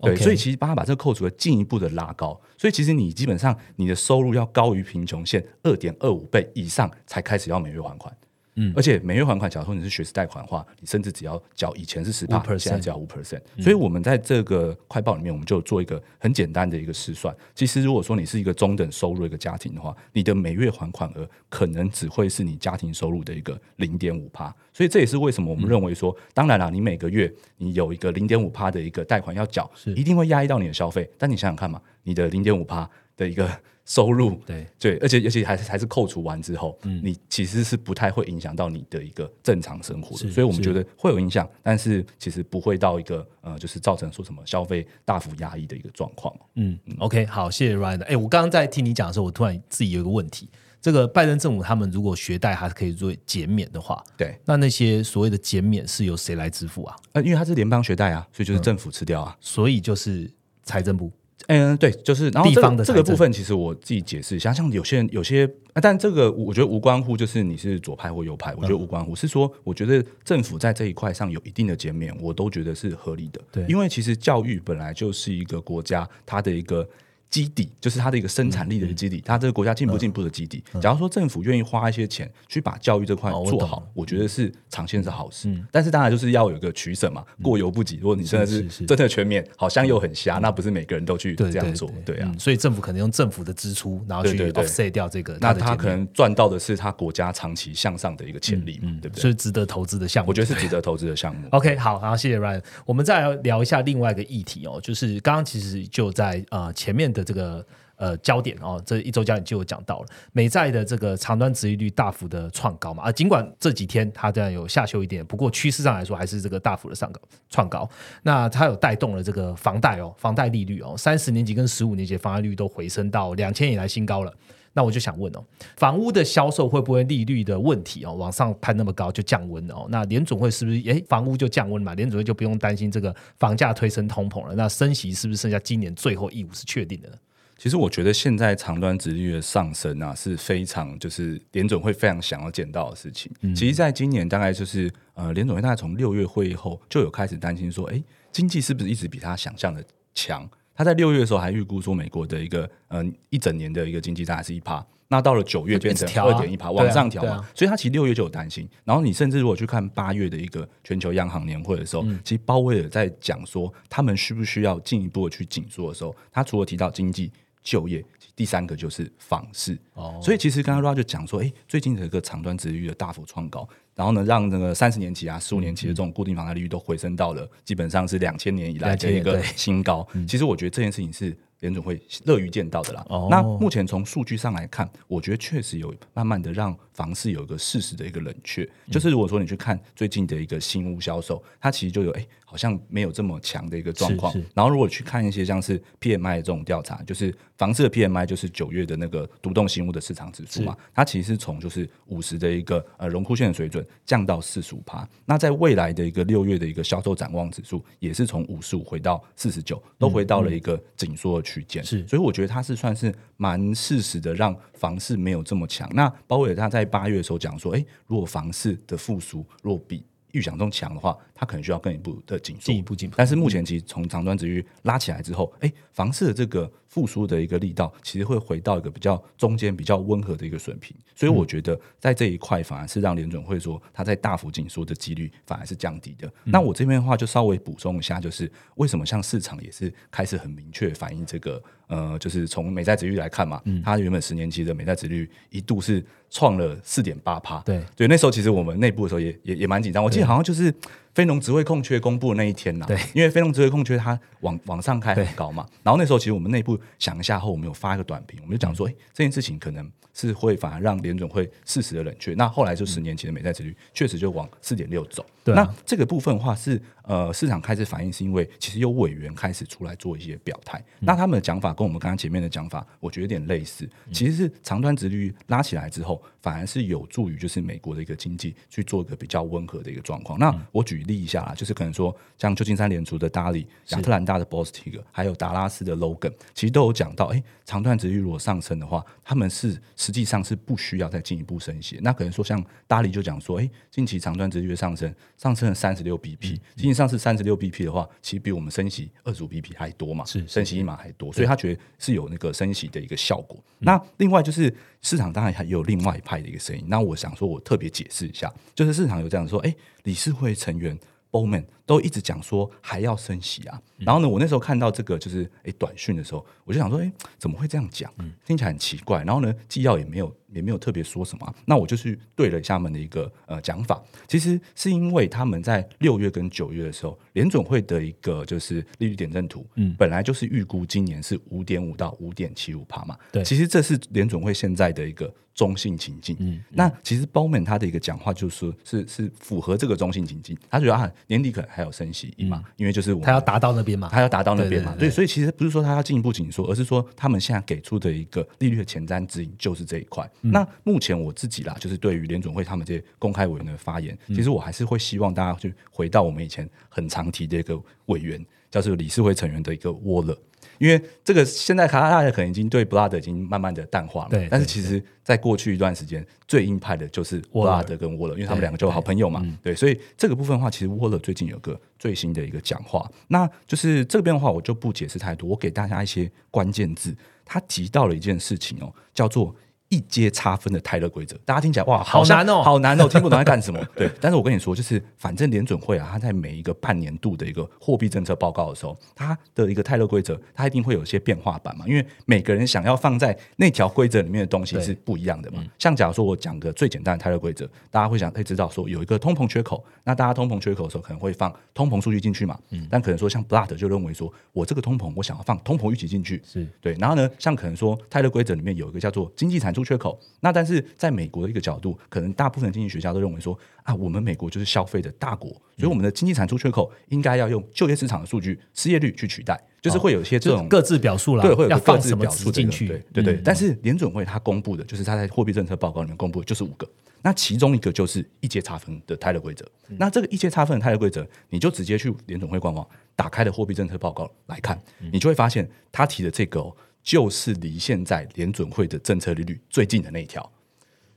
[0.01, 8.15] 对所以其实帮他把这个扣除额进一步的拉高，所以其实你基本上你的收入要高于贫穷线二点二五倍以上才开始要每月还款。
[8.57, 13.41] 嗯，而且每月还款，假如说你是学士贷款的话，你甚至只要缴以前是十帕，5%现在只要五 percent。
[13.59, 17.35] 所以我们在这个快报里面，我们就做一个很简单的一个试算。
[17.55, 24.55] 其实如果说你是一个中等收入的一个家庭的话，你的每月还款额可能只会是你家庭收入的一个零点五帕。
[24.73, 31.11] 所以这也是为什么我们认为说，当然啦，你每个月你有一个零点五帕的一个贷款要缴，一定会压抑到你的消费。
[31.19, 33.49] 但你想想看嘛，你的零点五帕的一个
[33.85, 46.35] 收入，对对，而且而且还是还是扣除完之后，你其实是不太会影响到你的一个正常生活的，所以我们觉得会有影响，但是其实不会到一个呃，就是造成说什么消费大幅压抑的一个状况。
[46.55, 48.07] 嗯，OK，好，谢谢 Ryan 的。
[48.07, 50.49] 哎，我刚刚在听你讲的时候，我突然自己有一个问题：
[50.81, 56.97] 这个拜登政府他们如果学贷还可以做减免的话，对，那那些所谓的减免是由谁来支付啊？
[57.13, 59.37] 呃，因为它是联邦学贷啊，所以就是政府吃掉啊。
[59.41, 61.13] 所以就是财政部。
[61.47, 73.41] 嗯，对，就是然后这个地方的这个部分，其实我自己解释一下，像有些人有些，啊但这个我觉得无关乎就是你是左派或右派，我觉得无关乎，是说我觉得政府在这一块上有一定的减免，我都觉得是合理的。
[73.53, 76.89] 对因为其实教育本来就是一个国家它的一个。
[77.35, 80.63] 基底就是它的一个生产力的一个基底，它这个国家进不进步的基底。
[80.81, 85.53] 假如说政府愿意花一些钱去把教育这块做好，我觉得是长线是好事。
[85.73, 87.97] 但是当然就是要有个取舍嘛，过犹不及。
[87.97, 92.39] 如果你真的是真的全面，好像又很瞎，那不是每个人都去这样做，对啊嗯。
[92.39, 99.21] 所以政府可能用政府的支出，然后去 offset 掉这个那他可能赚到的是他国家长期向上的一个潜力嘛，对不对？
[99.23, 100.29] 所以值得投资的项目。
[100.29, 101.49] 我觉得是值得投资的项目。
[101.51, 102.63] OK，好，然后谢谢 Ryan。
[102.87, 107.65] 我们再来聊一下另外一个议题哦，就是刚刚其实就在呃前面的这个
[107.97, 117.89] 呃焦点哦，这一周焦点就有讲到了，美债的这个长端值利率大幅的创高嘛啊，尽管这几天它这样有下修一点，不过趋势上来说还是这个大幅的上高创高。
[118.23, 124.33] 那它有带动了这个房贷哦，房贷利率哦，三十年级跟十五年级房贷利率都回升到两千以来新高了。
[124.75, 125.43] 那我就想问哦，
[125.77, 129.87] 房屋的销售会不会利率的问题哦往上攀那么高就降温哦？
[129.89, 131.95] 那联总会是不是诶房屋就降温嘛？
[131.95, 134.55] 联总会就不用担心这个房价推升通膨了？
[134.55, 137.17] 那升息是不是剩下今年最后一舞是确定的呢？
[137.57, 143.31] 其实我觉得现在长端殖利率的上升啊，是非常就是联总会非常想要见到的事情。
[143.55, 149.83] 其实，在今年大概就是呃，联总会大概从六月会议后就有开始担心说，哎，经济是不是一直比他想象的
[150.13, 150.51] 强？
[150.75, 158.69] 他在六月的时候还预估说美国的一个嗯、一整年的一个经济大概是一趴，那到了九月变成二点一趴，往上调嘛，啊啊所以他其实六月就有担心。
[158.85, 167.31] 然后你甚至如果去看八月的一个全球央行年会的时候，嗯其实鲍威尔在讲说他们需不需要进一步的去紧缩的时候，他除了提到经济、
[167.63, 168.05] 就业，
[168.37, 169.79] 第三个就是房市。
[169.95, 180.07] 哦所以其实刚刚 Ra 就讲说，哎、最近的一个长端值利率的大幅创高，然后呢，让那个三十年期啊、十五年期的这种固定房贷利率都回升到了基本上是两千年以来的一个新高。
[180.27, 183.07] 其实我觉得这件事情是联准会乐于见到的啦。
[183.09, 188.69] 哦那目前从数据上来看，我觉得确实有慢慢的让房市有一个事实的一个冷却。
[188.91, 194.35] 就是如果说你去看最近的一个新屋销售，它其实就有哎、好像没有这么强的一个状况。
[194.55, 205.09] 然后如果去看一些像是 PMI 的这种调查，就是房市的 PMI 就是九月的那个独栋新屋的市场指数嘛，它其实是从就是五十的一个呃荣枯线的水准降到四十五趴。
[205.25, 211.83] 那在未来的一个六月的一个销售展望指数也是从五十五回到四十九，都回到了一个紧缩的区间。
[211.85, 215.89] 是所以我觉得它是算是蛮适时的，让房市没有这么强。
[215.93, 220.05] 那鲍威尔他在八月的时候讲说，诶，如果房市的复苏若比
[220.35, 230.95] 预想中强的话，它可能需要更一步的紧缩，进一步进步但是目前其实从长端值域拉起来之后，哎，房市的这个复苏的一个力道，其实会回到一个比较中间、比较温和的一个水平。
[231.15, 236.31] 所以我觉得在这一块反而是让联准会说它在大幅紧缩的几率反而是降低的。
[236.43, 247.81] 那我这边的话就稍微补充一下，就是为什么像市场也是开始很明确反映这个呃，就是从美债值率来看嘛，它原本十年期的美债值率一度是创了四点八趴，对。
[247.95, 250.73] 对，那时候其实我们内部的时候也也也蛮紧张，我记得好像就是
[251.15, 265.63] 非农职位空缺公布的那一天呐，对，因为非农职位空缺它往往上开很高嘛，然后那时候其实我们内部想一下后，我们有发一个短评，我们就讲说，哎、这件事情可能是会反而让联准会适时的冷却，那后来就十年前的美债值率确实就往四点六走，对啊。
[265.63, 280.39] 那这个部分的话是呃市场开始反应，是因为其实有委员开始出来做一些表态，那他们的讲法跟我们刚刚前面的讲法，我觉得有点类似，其实是长端值率拉起来之后，反而是有助于就是美国的一个经济去做一个比较温和的一个状况。
[280.39, 291.99] 那我举例一下啦，就是可能说像旧金山联储的达里、亚特兰大的 Bostic，还有达拉斯的 Logan，其实都有讲到，哎，长段值率如果上升的话，他们是实际上是不需要再进一步升息。
[292.03, 303.59] 那可能说像达里就讲说，哎，近期长段值率的上升，上升了三十六 BP，仅仅上是三十六 BP 的话，其实比我们升息二十五 BP 还多嘛，是升息一码还多，所以他觉得是有那个升息的一个效果。
[303.79, 309.75] 那另外就是市场当然还有另外一派的一个声音，那我想说我特别解释一下，就是市场有这样说，哎，
[310.05, 310.94] 理事会成员
[311.35, 313.83] Bowman 都一直讲说还要升息啊。
[313.99, 318.09] 然后呢，我那时候看到这个就是诶短讯的时候，我就想说，诶怎么会这样讲？
[318.47, 319.25] 听起来很奇怪。
[319.25, 333.19] 然后呢，纪要也没有也没有特别说什么啊、那我就去对了一下他们的一个呃讲法，其实是因为他们在六月跟九月的时候，联总会的一个就是利率点阵图，嗯，本来就是预估今年是五点五到五点七五帕嘛。
[333.33, 336.37] 对其实这是联总会现在的一个中性情境。
[336.41, 350.29] 嗯，那其实 Bowman 他的一个讲话就是说是是符合这个中性情境，他觉得啊年底可能还有升息一码，因为就是我他要达到那边嘛，他要达到那边嘛，对所以其实不是说他要进一步紧缩，而是说他们现在给出的一个利率的前瞻指引就是这一块。
[350.43, 350.51] 嗯。
[350.51, 354.35] 那目前我自己啦，就是对于联准会他们这些公开委员的发言，嗯。
[354.35, 360.37] 其实我还是会希望大家去回到我们以前很常提的一个委员，叫做理事会成员的一个沃勒。
[360.79, 379.55] 因为这个现在卡大家可能已经对布拉德已经慢慢的淡化了，但是其实，在过去一段时间，最硬派的就是布拉德跟沃勒，因为他们两个就是好朋友嘛，对，所以这个部分的话，其实沃勒最近有个最新的一个讲话，那就是这边的话，我就不解释太多，我给大家一些关键字，他提到了一件事情哦，叫做。
[379.89, 382.63] 一阶差分的泰勒规则，大家听起来哇，好难哦。
[382.63, 383.81] 好难哦， 听不懂在干什么。
[383.95, 395.63] 对，但是我跟你说，就是反正联准会啊，它在每一个半年度的一个货币政策报告的时候，它的一个泰勒规则，它一定会有一些变化版嘛，因为每个人想要放在那条规则里面的东西是不一样的嘛。
[395.79, 402.59] 像假如说我讲个最简单的泰勒规则，大家会想会知道说有一个通膨缺口，那大家通膨缺口的时候可能会放通膨数据进去嘛，
[402.91, 406.67] 但可能说像 Blood 就认为说我这个通膨我想要放通膨预期进去，是。
[406.81, 420.59] 对，然后呢，像可能说泰勒规则里面有一个叫做经济产出缺口，那但是在美国的一个角度，可能大部分的经济学家都认为说啊，我们美国就是消费的大国，所以我们的经济产出缺口应该要用就业市场的数据、失业率去取代，就是会有一些这种。
[420.59, 423.35] 就是各自表述啦，对，会有各自表述进去，对对对。
[423.35, 426.89] 嗯但是联准会它公布的，就是它在货币政策报告里面公布的，就是五个。
[427.21, 429.65] 那其中一个就是一阶差分的泰勒规则。
[429.89, 436.75] 嗯那这个一阶差分的泰勒规则，你就直接去联总会官网打开的货币政策报告来看，嗯你就会发现他提的这个、哦、
[437.05, 440.51] 就是离现在联准会的政策利率最近的那一条。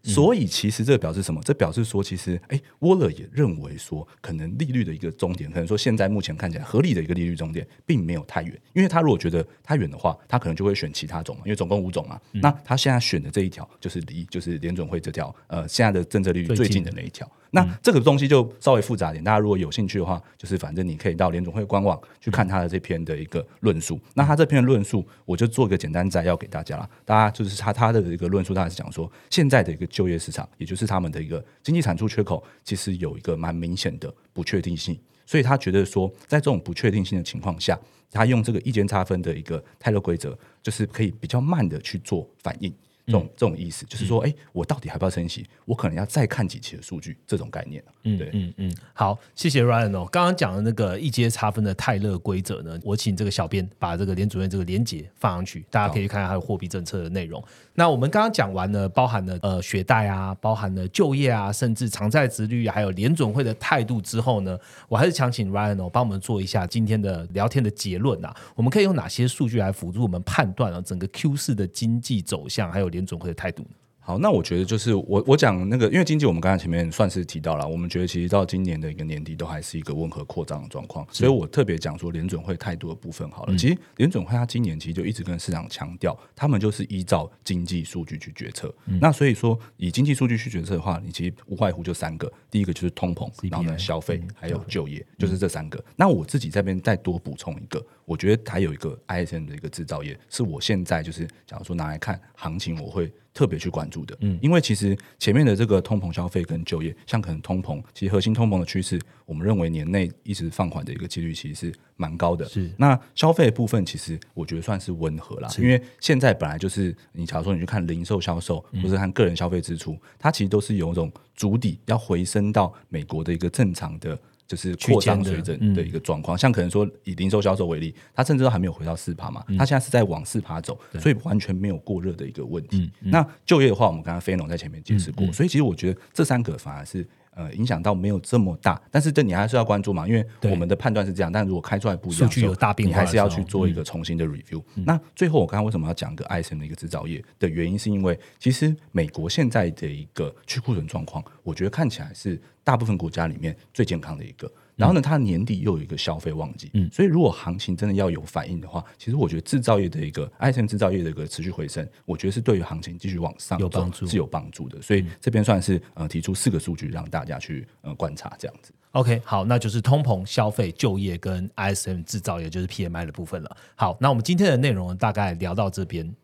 [0.03, 1.41] 所以其实这表示什么？
[1.43, 8.53] 这表示说，其实哎，沃勒也认为说，可能利率的一个终点，可能说现在目前看起来合理的一个利率终点，并没有太远。
[8.71, 12.17] 因为他如果觉得太远的话，他可能就会选其他种嘛，因为总共五种嘛。
[12.31, 17.29] 那他现在选的这一条，就是离就是联准会这条呃现在的政策利率最近的那一条。
[17.51, 23.99] 那这个东西就稍微复杂点，大家如果有兴趣的话，就是反正你可以到联总会官网去看他的这篇的一个论述。
[24.13, 26.89] 那他这篇论述，我就做一个简单摘要给大家了。
[27.05, 34.97] 大家就是他他的一个论述，大概是讲说，现在的一个就业市场，也就是他们的一个经济产出缺口，其实有一个蛮明显的不确定性。
[35.25, 37.77] 所以他觉得说，在这种不确定性的情况下，
[38.11, 42.73] 他用这个意见差分的一个泰勒规则，就是可以比较慢的去做反应。
[43.07, 45.47] 这种这种意思就是说，哎，我到底还不要升息？
[45.63, 50.05] 我可能要再看几期的数据，这种概念嗯，对，嗯嗯，好，谢谢 Ryan 哦。
[50.11, 57.41] 刚刚讲的那个一阶差分的泰勒规则呢，我请这个小编把这个联主任这个连接放上去，大家可以去看看它的货币政策的内容。
[57.73, 68.35] 那我们刚刚讲完了，包含了呃学贷啊，包含了就业啊，甚至偿债值率，还有联准会的态度之后呢，我还是想请 Ryan 哦帮我们做一下今天的聊天的结论啊。
[68.55, 73.69] 我们可以用哪些数据来辅助我们判断啊整个 Q 四的经济走向，还有联总会的态度呢？
[74.07, 83.57] 好，那我觉得就是我我讲那个，因为经济我们刚才前面算是提到了，我们觉得其实到今年的一个年底都还是一个温和扩张的状况，所以我特别讲说联准会态度的部分好了。
[83.57, 88.73] 其实联准会它今年其实就一直跟市场强调，他们就是依照经济数据去决策。
[89.01, 95.83] 那所以说以经济数据去决策的话，你其实无外乎就三个，第一个就是通膨，然后呢消费还有就业，就是这三个。
[95.97, 103.11] 那我自己这边再多补充一个，我觉得还有一个 ISM 的一个制造业，是我现在就是假如说拿来看行情，我会。
[103.37, 112.43] 特别去关注的，嗯，因为其实前面的这个通膨消费跟就业，像可能通膨，其实核心通膨的趋势，我们认为年内一直放缓的一个几率其实是蛮高的。
[112.45, 124.17] 是那消费部分，其实我觉得算是温和啦，因为现在本来就是你假如说你去看零售销售，或者看个人消费支出，它其实都是有一种主底要回升到美国的一个正常的。
[124.47, 132.89] 就是扩张水准的一个状况，像可能说以零售销售为例，它甚至都还没有回到四趴嘛，它现在是在往四趴走，所以完全没有过热的一个问题。
[133.01, 137.05] 那就业的话，我们刚刚飞龙在前面解释过，所以其实我觉得这三个反而是。
[137.37, 141.31] 呃，影响到没有这么大，但是这你还是要关注嘛，因为我们的判断是这样。
[141.31, 144.59] 但如果开出来不一样，数据有大变化，你还是要去做一个重新的 review。
[144.73, 154.51] 那最后，我刚刚为什么要讲个 ISM 的一个制造业的原因，是因为其实美国现在的一个去库存状况，我觉得看起来是大部分国家里面最健康的一个。
[154.77, 164.81] 然后呢，它年底又有一个消费旺季，嗯，所以如果行情真的要有反应的话，其实我觉得制造业的一个 ISM 制造业的一个持续回升，我觉得是对于行情继续往上有帮助，是有帮助的。
[164.81, 168.71] 所以这边算是呃提出四个数据让大家去呃观察这样子。
[168.91, 173.57] OK，好，那就是通膨、消费、就业跟 ISM 制造业，就是 PMI 的部分了。
[173.75, 176.15] 好，那我们今天的内容大概聊到这边。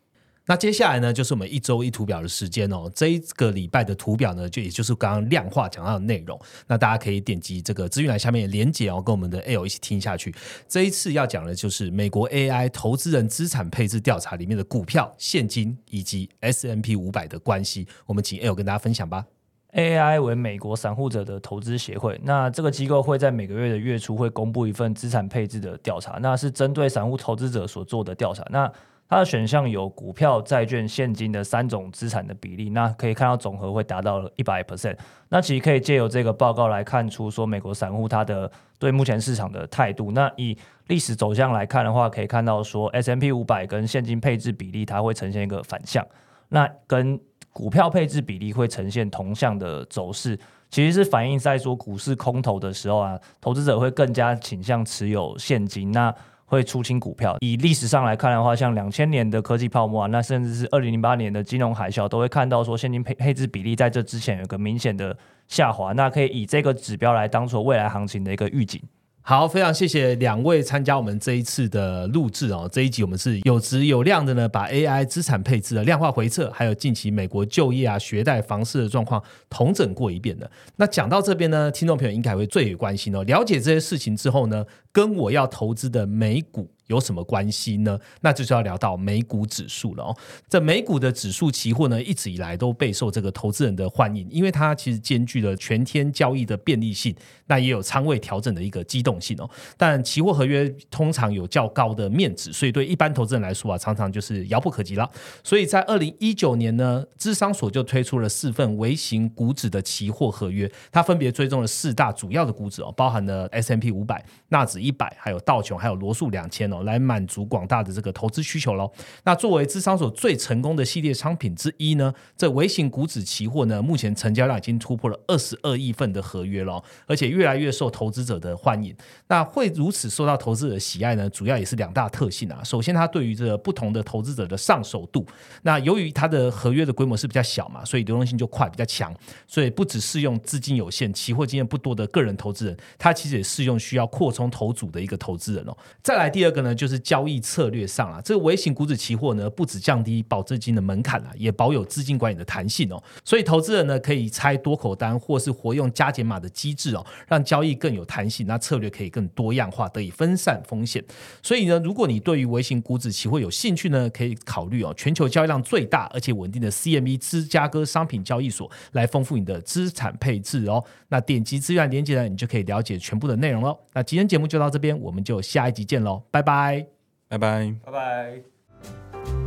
[0.45, 2.91] 那接下来呢，就是我们一周一图表的时间哦。
[2.93, 6.37] 这一个礼拜的图表呢，就也就是刚刚量化讲到的内容。
[6.67, 10.35] 那大家可以点击这个资讯栏下面的连接哦，跟我们的 L 一起听下去。
[10.67, 17.87] 这一次要讲的就是美国 AI 投资人资产配置调查里面的股票、现金以及 S M P 五百的关系。
[18.05, 19.25] 我们请 L 跟大家分享吧。
[19.71, 28.45] AI 为美国散户者的投资协会，那这个机构会在每个月的月初会公布一份资产配置的调查，那是针对散户投资者所做的调查。
[28.51, 28.71] 那
[29.09, 34.97] 它的选项有股票、债券、现金的三种资产的比例，那可以看到总和会达到一百 percent。
[35.29, 40.11] 那其实可以借由这个报告来看出，说美国散户它的对目前市场的态度。
[40.11, 46.03] 那以历史走向来看的话，可以看到说 S M P 五百跟现金配置比例它会呈现一个反向，
[46.49, 47.19] 那跟
[47.51, 50.35] 股票配置比例会呈现同向的走势，
[50.71, 55.91] 其实是反映在说股市空头的时候啊，投资者会更加倾向持有现金。
[55.91, 56.13] 那
[56.53, 57.35] 会出清股票。
[57.39, 65.91] 以历史上来看的话，像两千年的科技泡沫啊，那甚至是二零零八年的金融海啸，都会看到说现金配配置比例在这之前有个明显的下滑。
[65.93, 68.79] 那可以以这个指标来当做未来行情的一个预警。
[69.25, 72.67] 好，非常谢谢两位参加我们这一次的录制哦。
[72.69, 80.51] 这一集我们是有质有量的呢，把 AI 资产配置的量化回测，还有近期美国就业啊、学贷、房市的状况统整过一遍的。
[80.75, 83.23] 那讲到这边呢，听众朋友应该会最有关心哦。
[83.23, 86.69] 了解这些事情之后呢，跟我要投资的美股。
[86.87, 87.97] 有什么关系呢？
[88.21, 90.15] 那就是要聊到美股指数了哦。
[90.49, 97.15] 这美股的指数期货呢，一直以来都备受这个投资人的欢迎，因为它其实兼具了全天交易的便利性，
[97.47, 99.49] 那也有仓位调整的一个机动性哦。
[99.77, 105.09] 但期货合约通常有较高的面值，所以对一般投资人来说啊，常常就是遥不可及了。
[105.41, 116.63] 所以在二零一九年呢，智商所就推出了四份微型股指的期货合约，它分别追踪了四大主要的股指哦，包含了 S M P 五百、纳指一百、还有道琼、还有罗素两千。
[116.73, 118.91] 哦，来满足广大的这个投资需求喽。
[119.23, 128.95] 那作为资商所最成功的系列商品之一呢，这微型股指期货呢，目前成交量已经突破了二十二亿份的合约了，而且越来越受投资者的欢迎。
[129.27, 131.29] 那会如此受到投资者喜爱呢？
[131.29, 132.63] 主要也是两大特性啊。
[132.63, 135.23] 首先，它对于这个不同的投资者的上手度。
[135.61, 139.13] 那由于它的合约的规模是比较小嘛，所以流动性就快，比较强。
[139.47, 145.77] 所以不只适用资金有限、期货经验不多的个人投资人，它其实也适用需要扩充投组的一个投资人哦。
[146.01, 153.01] 再来第二个呢，就是交易策略上啊，这个微型股指期货呢，不止降低保证金的门槛啊，也保有资金管理的弹性哦。
[153.23, 161.03] 所以投资人呢，可以拆多口单，或是活用加减码的机制哦，让交易更有弹性，那策略可以更多样化，得以分散风险。
[161.41, 170.83] 所以呢，如果你对于微型股指期货有兴趣呢，可以考虑哦，全球交易量最大而且稳定的 CME 芝加哥商品交易所来丰富你的资产配置哦。
[171.09, 173.77] 那点击资源连接呢，你就可以了解全部的内容喽。
[173.93, 176.85] 那今天节目就到到这边我们就下一集见喽拜拜。
[177.27, 177.75] 拜拜。
[177.83, 179.42] 拜拜。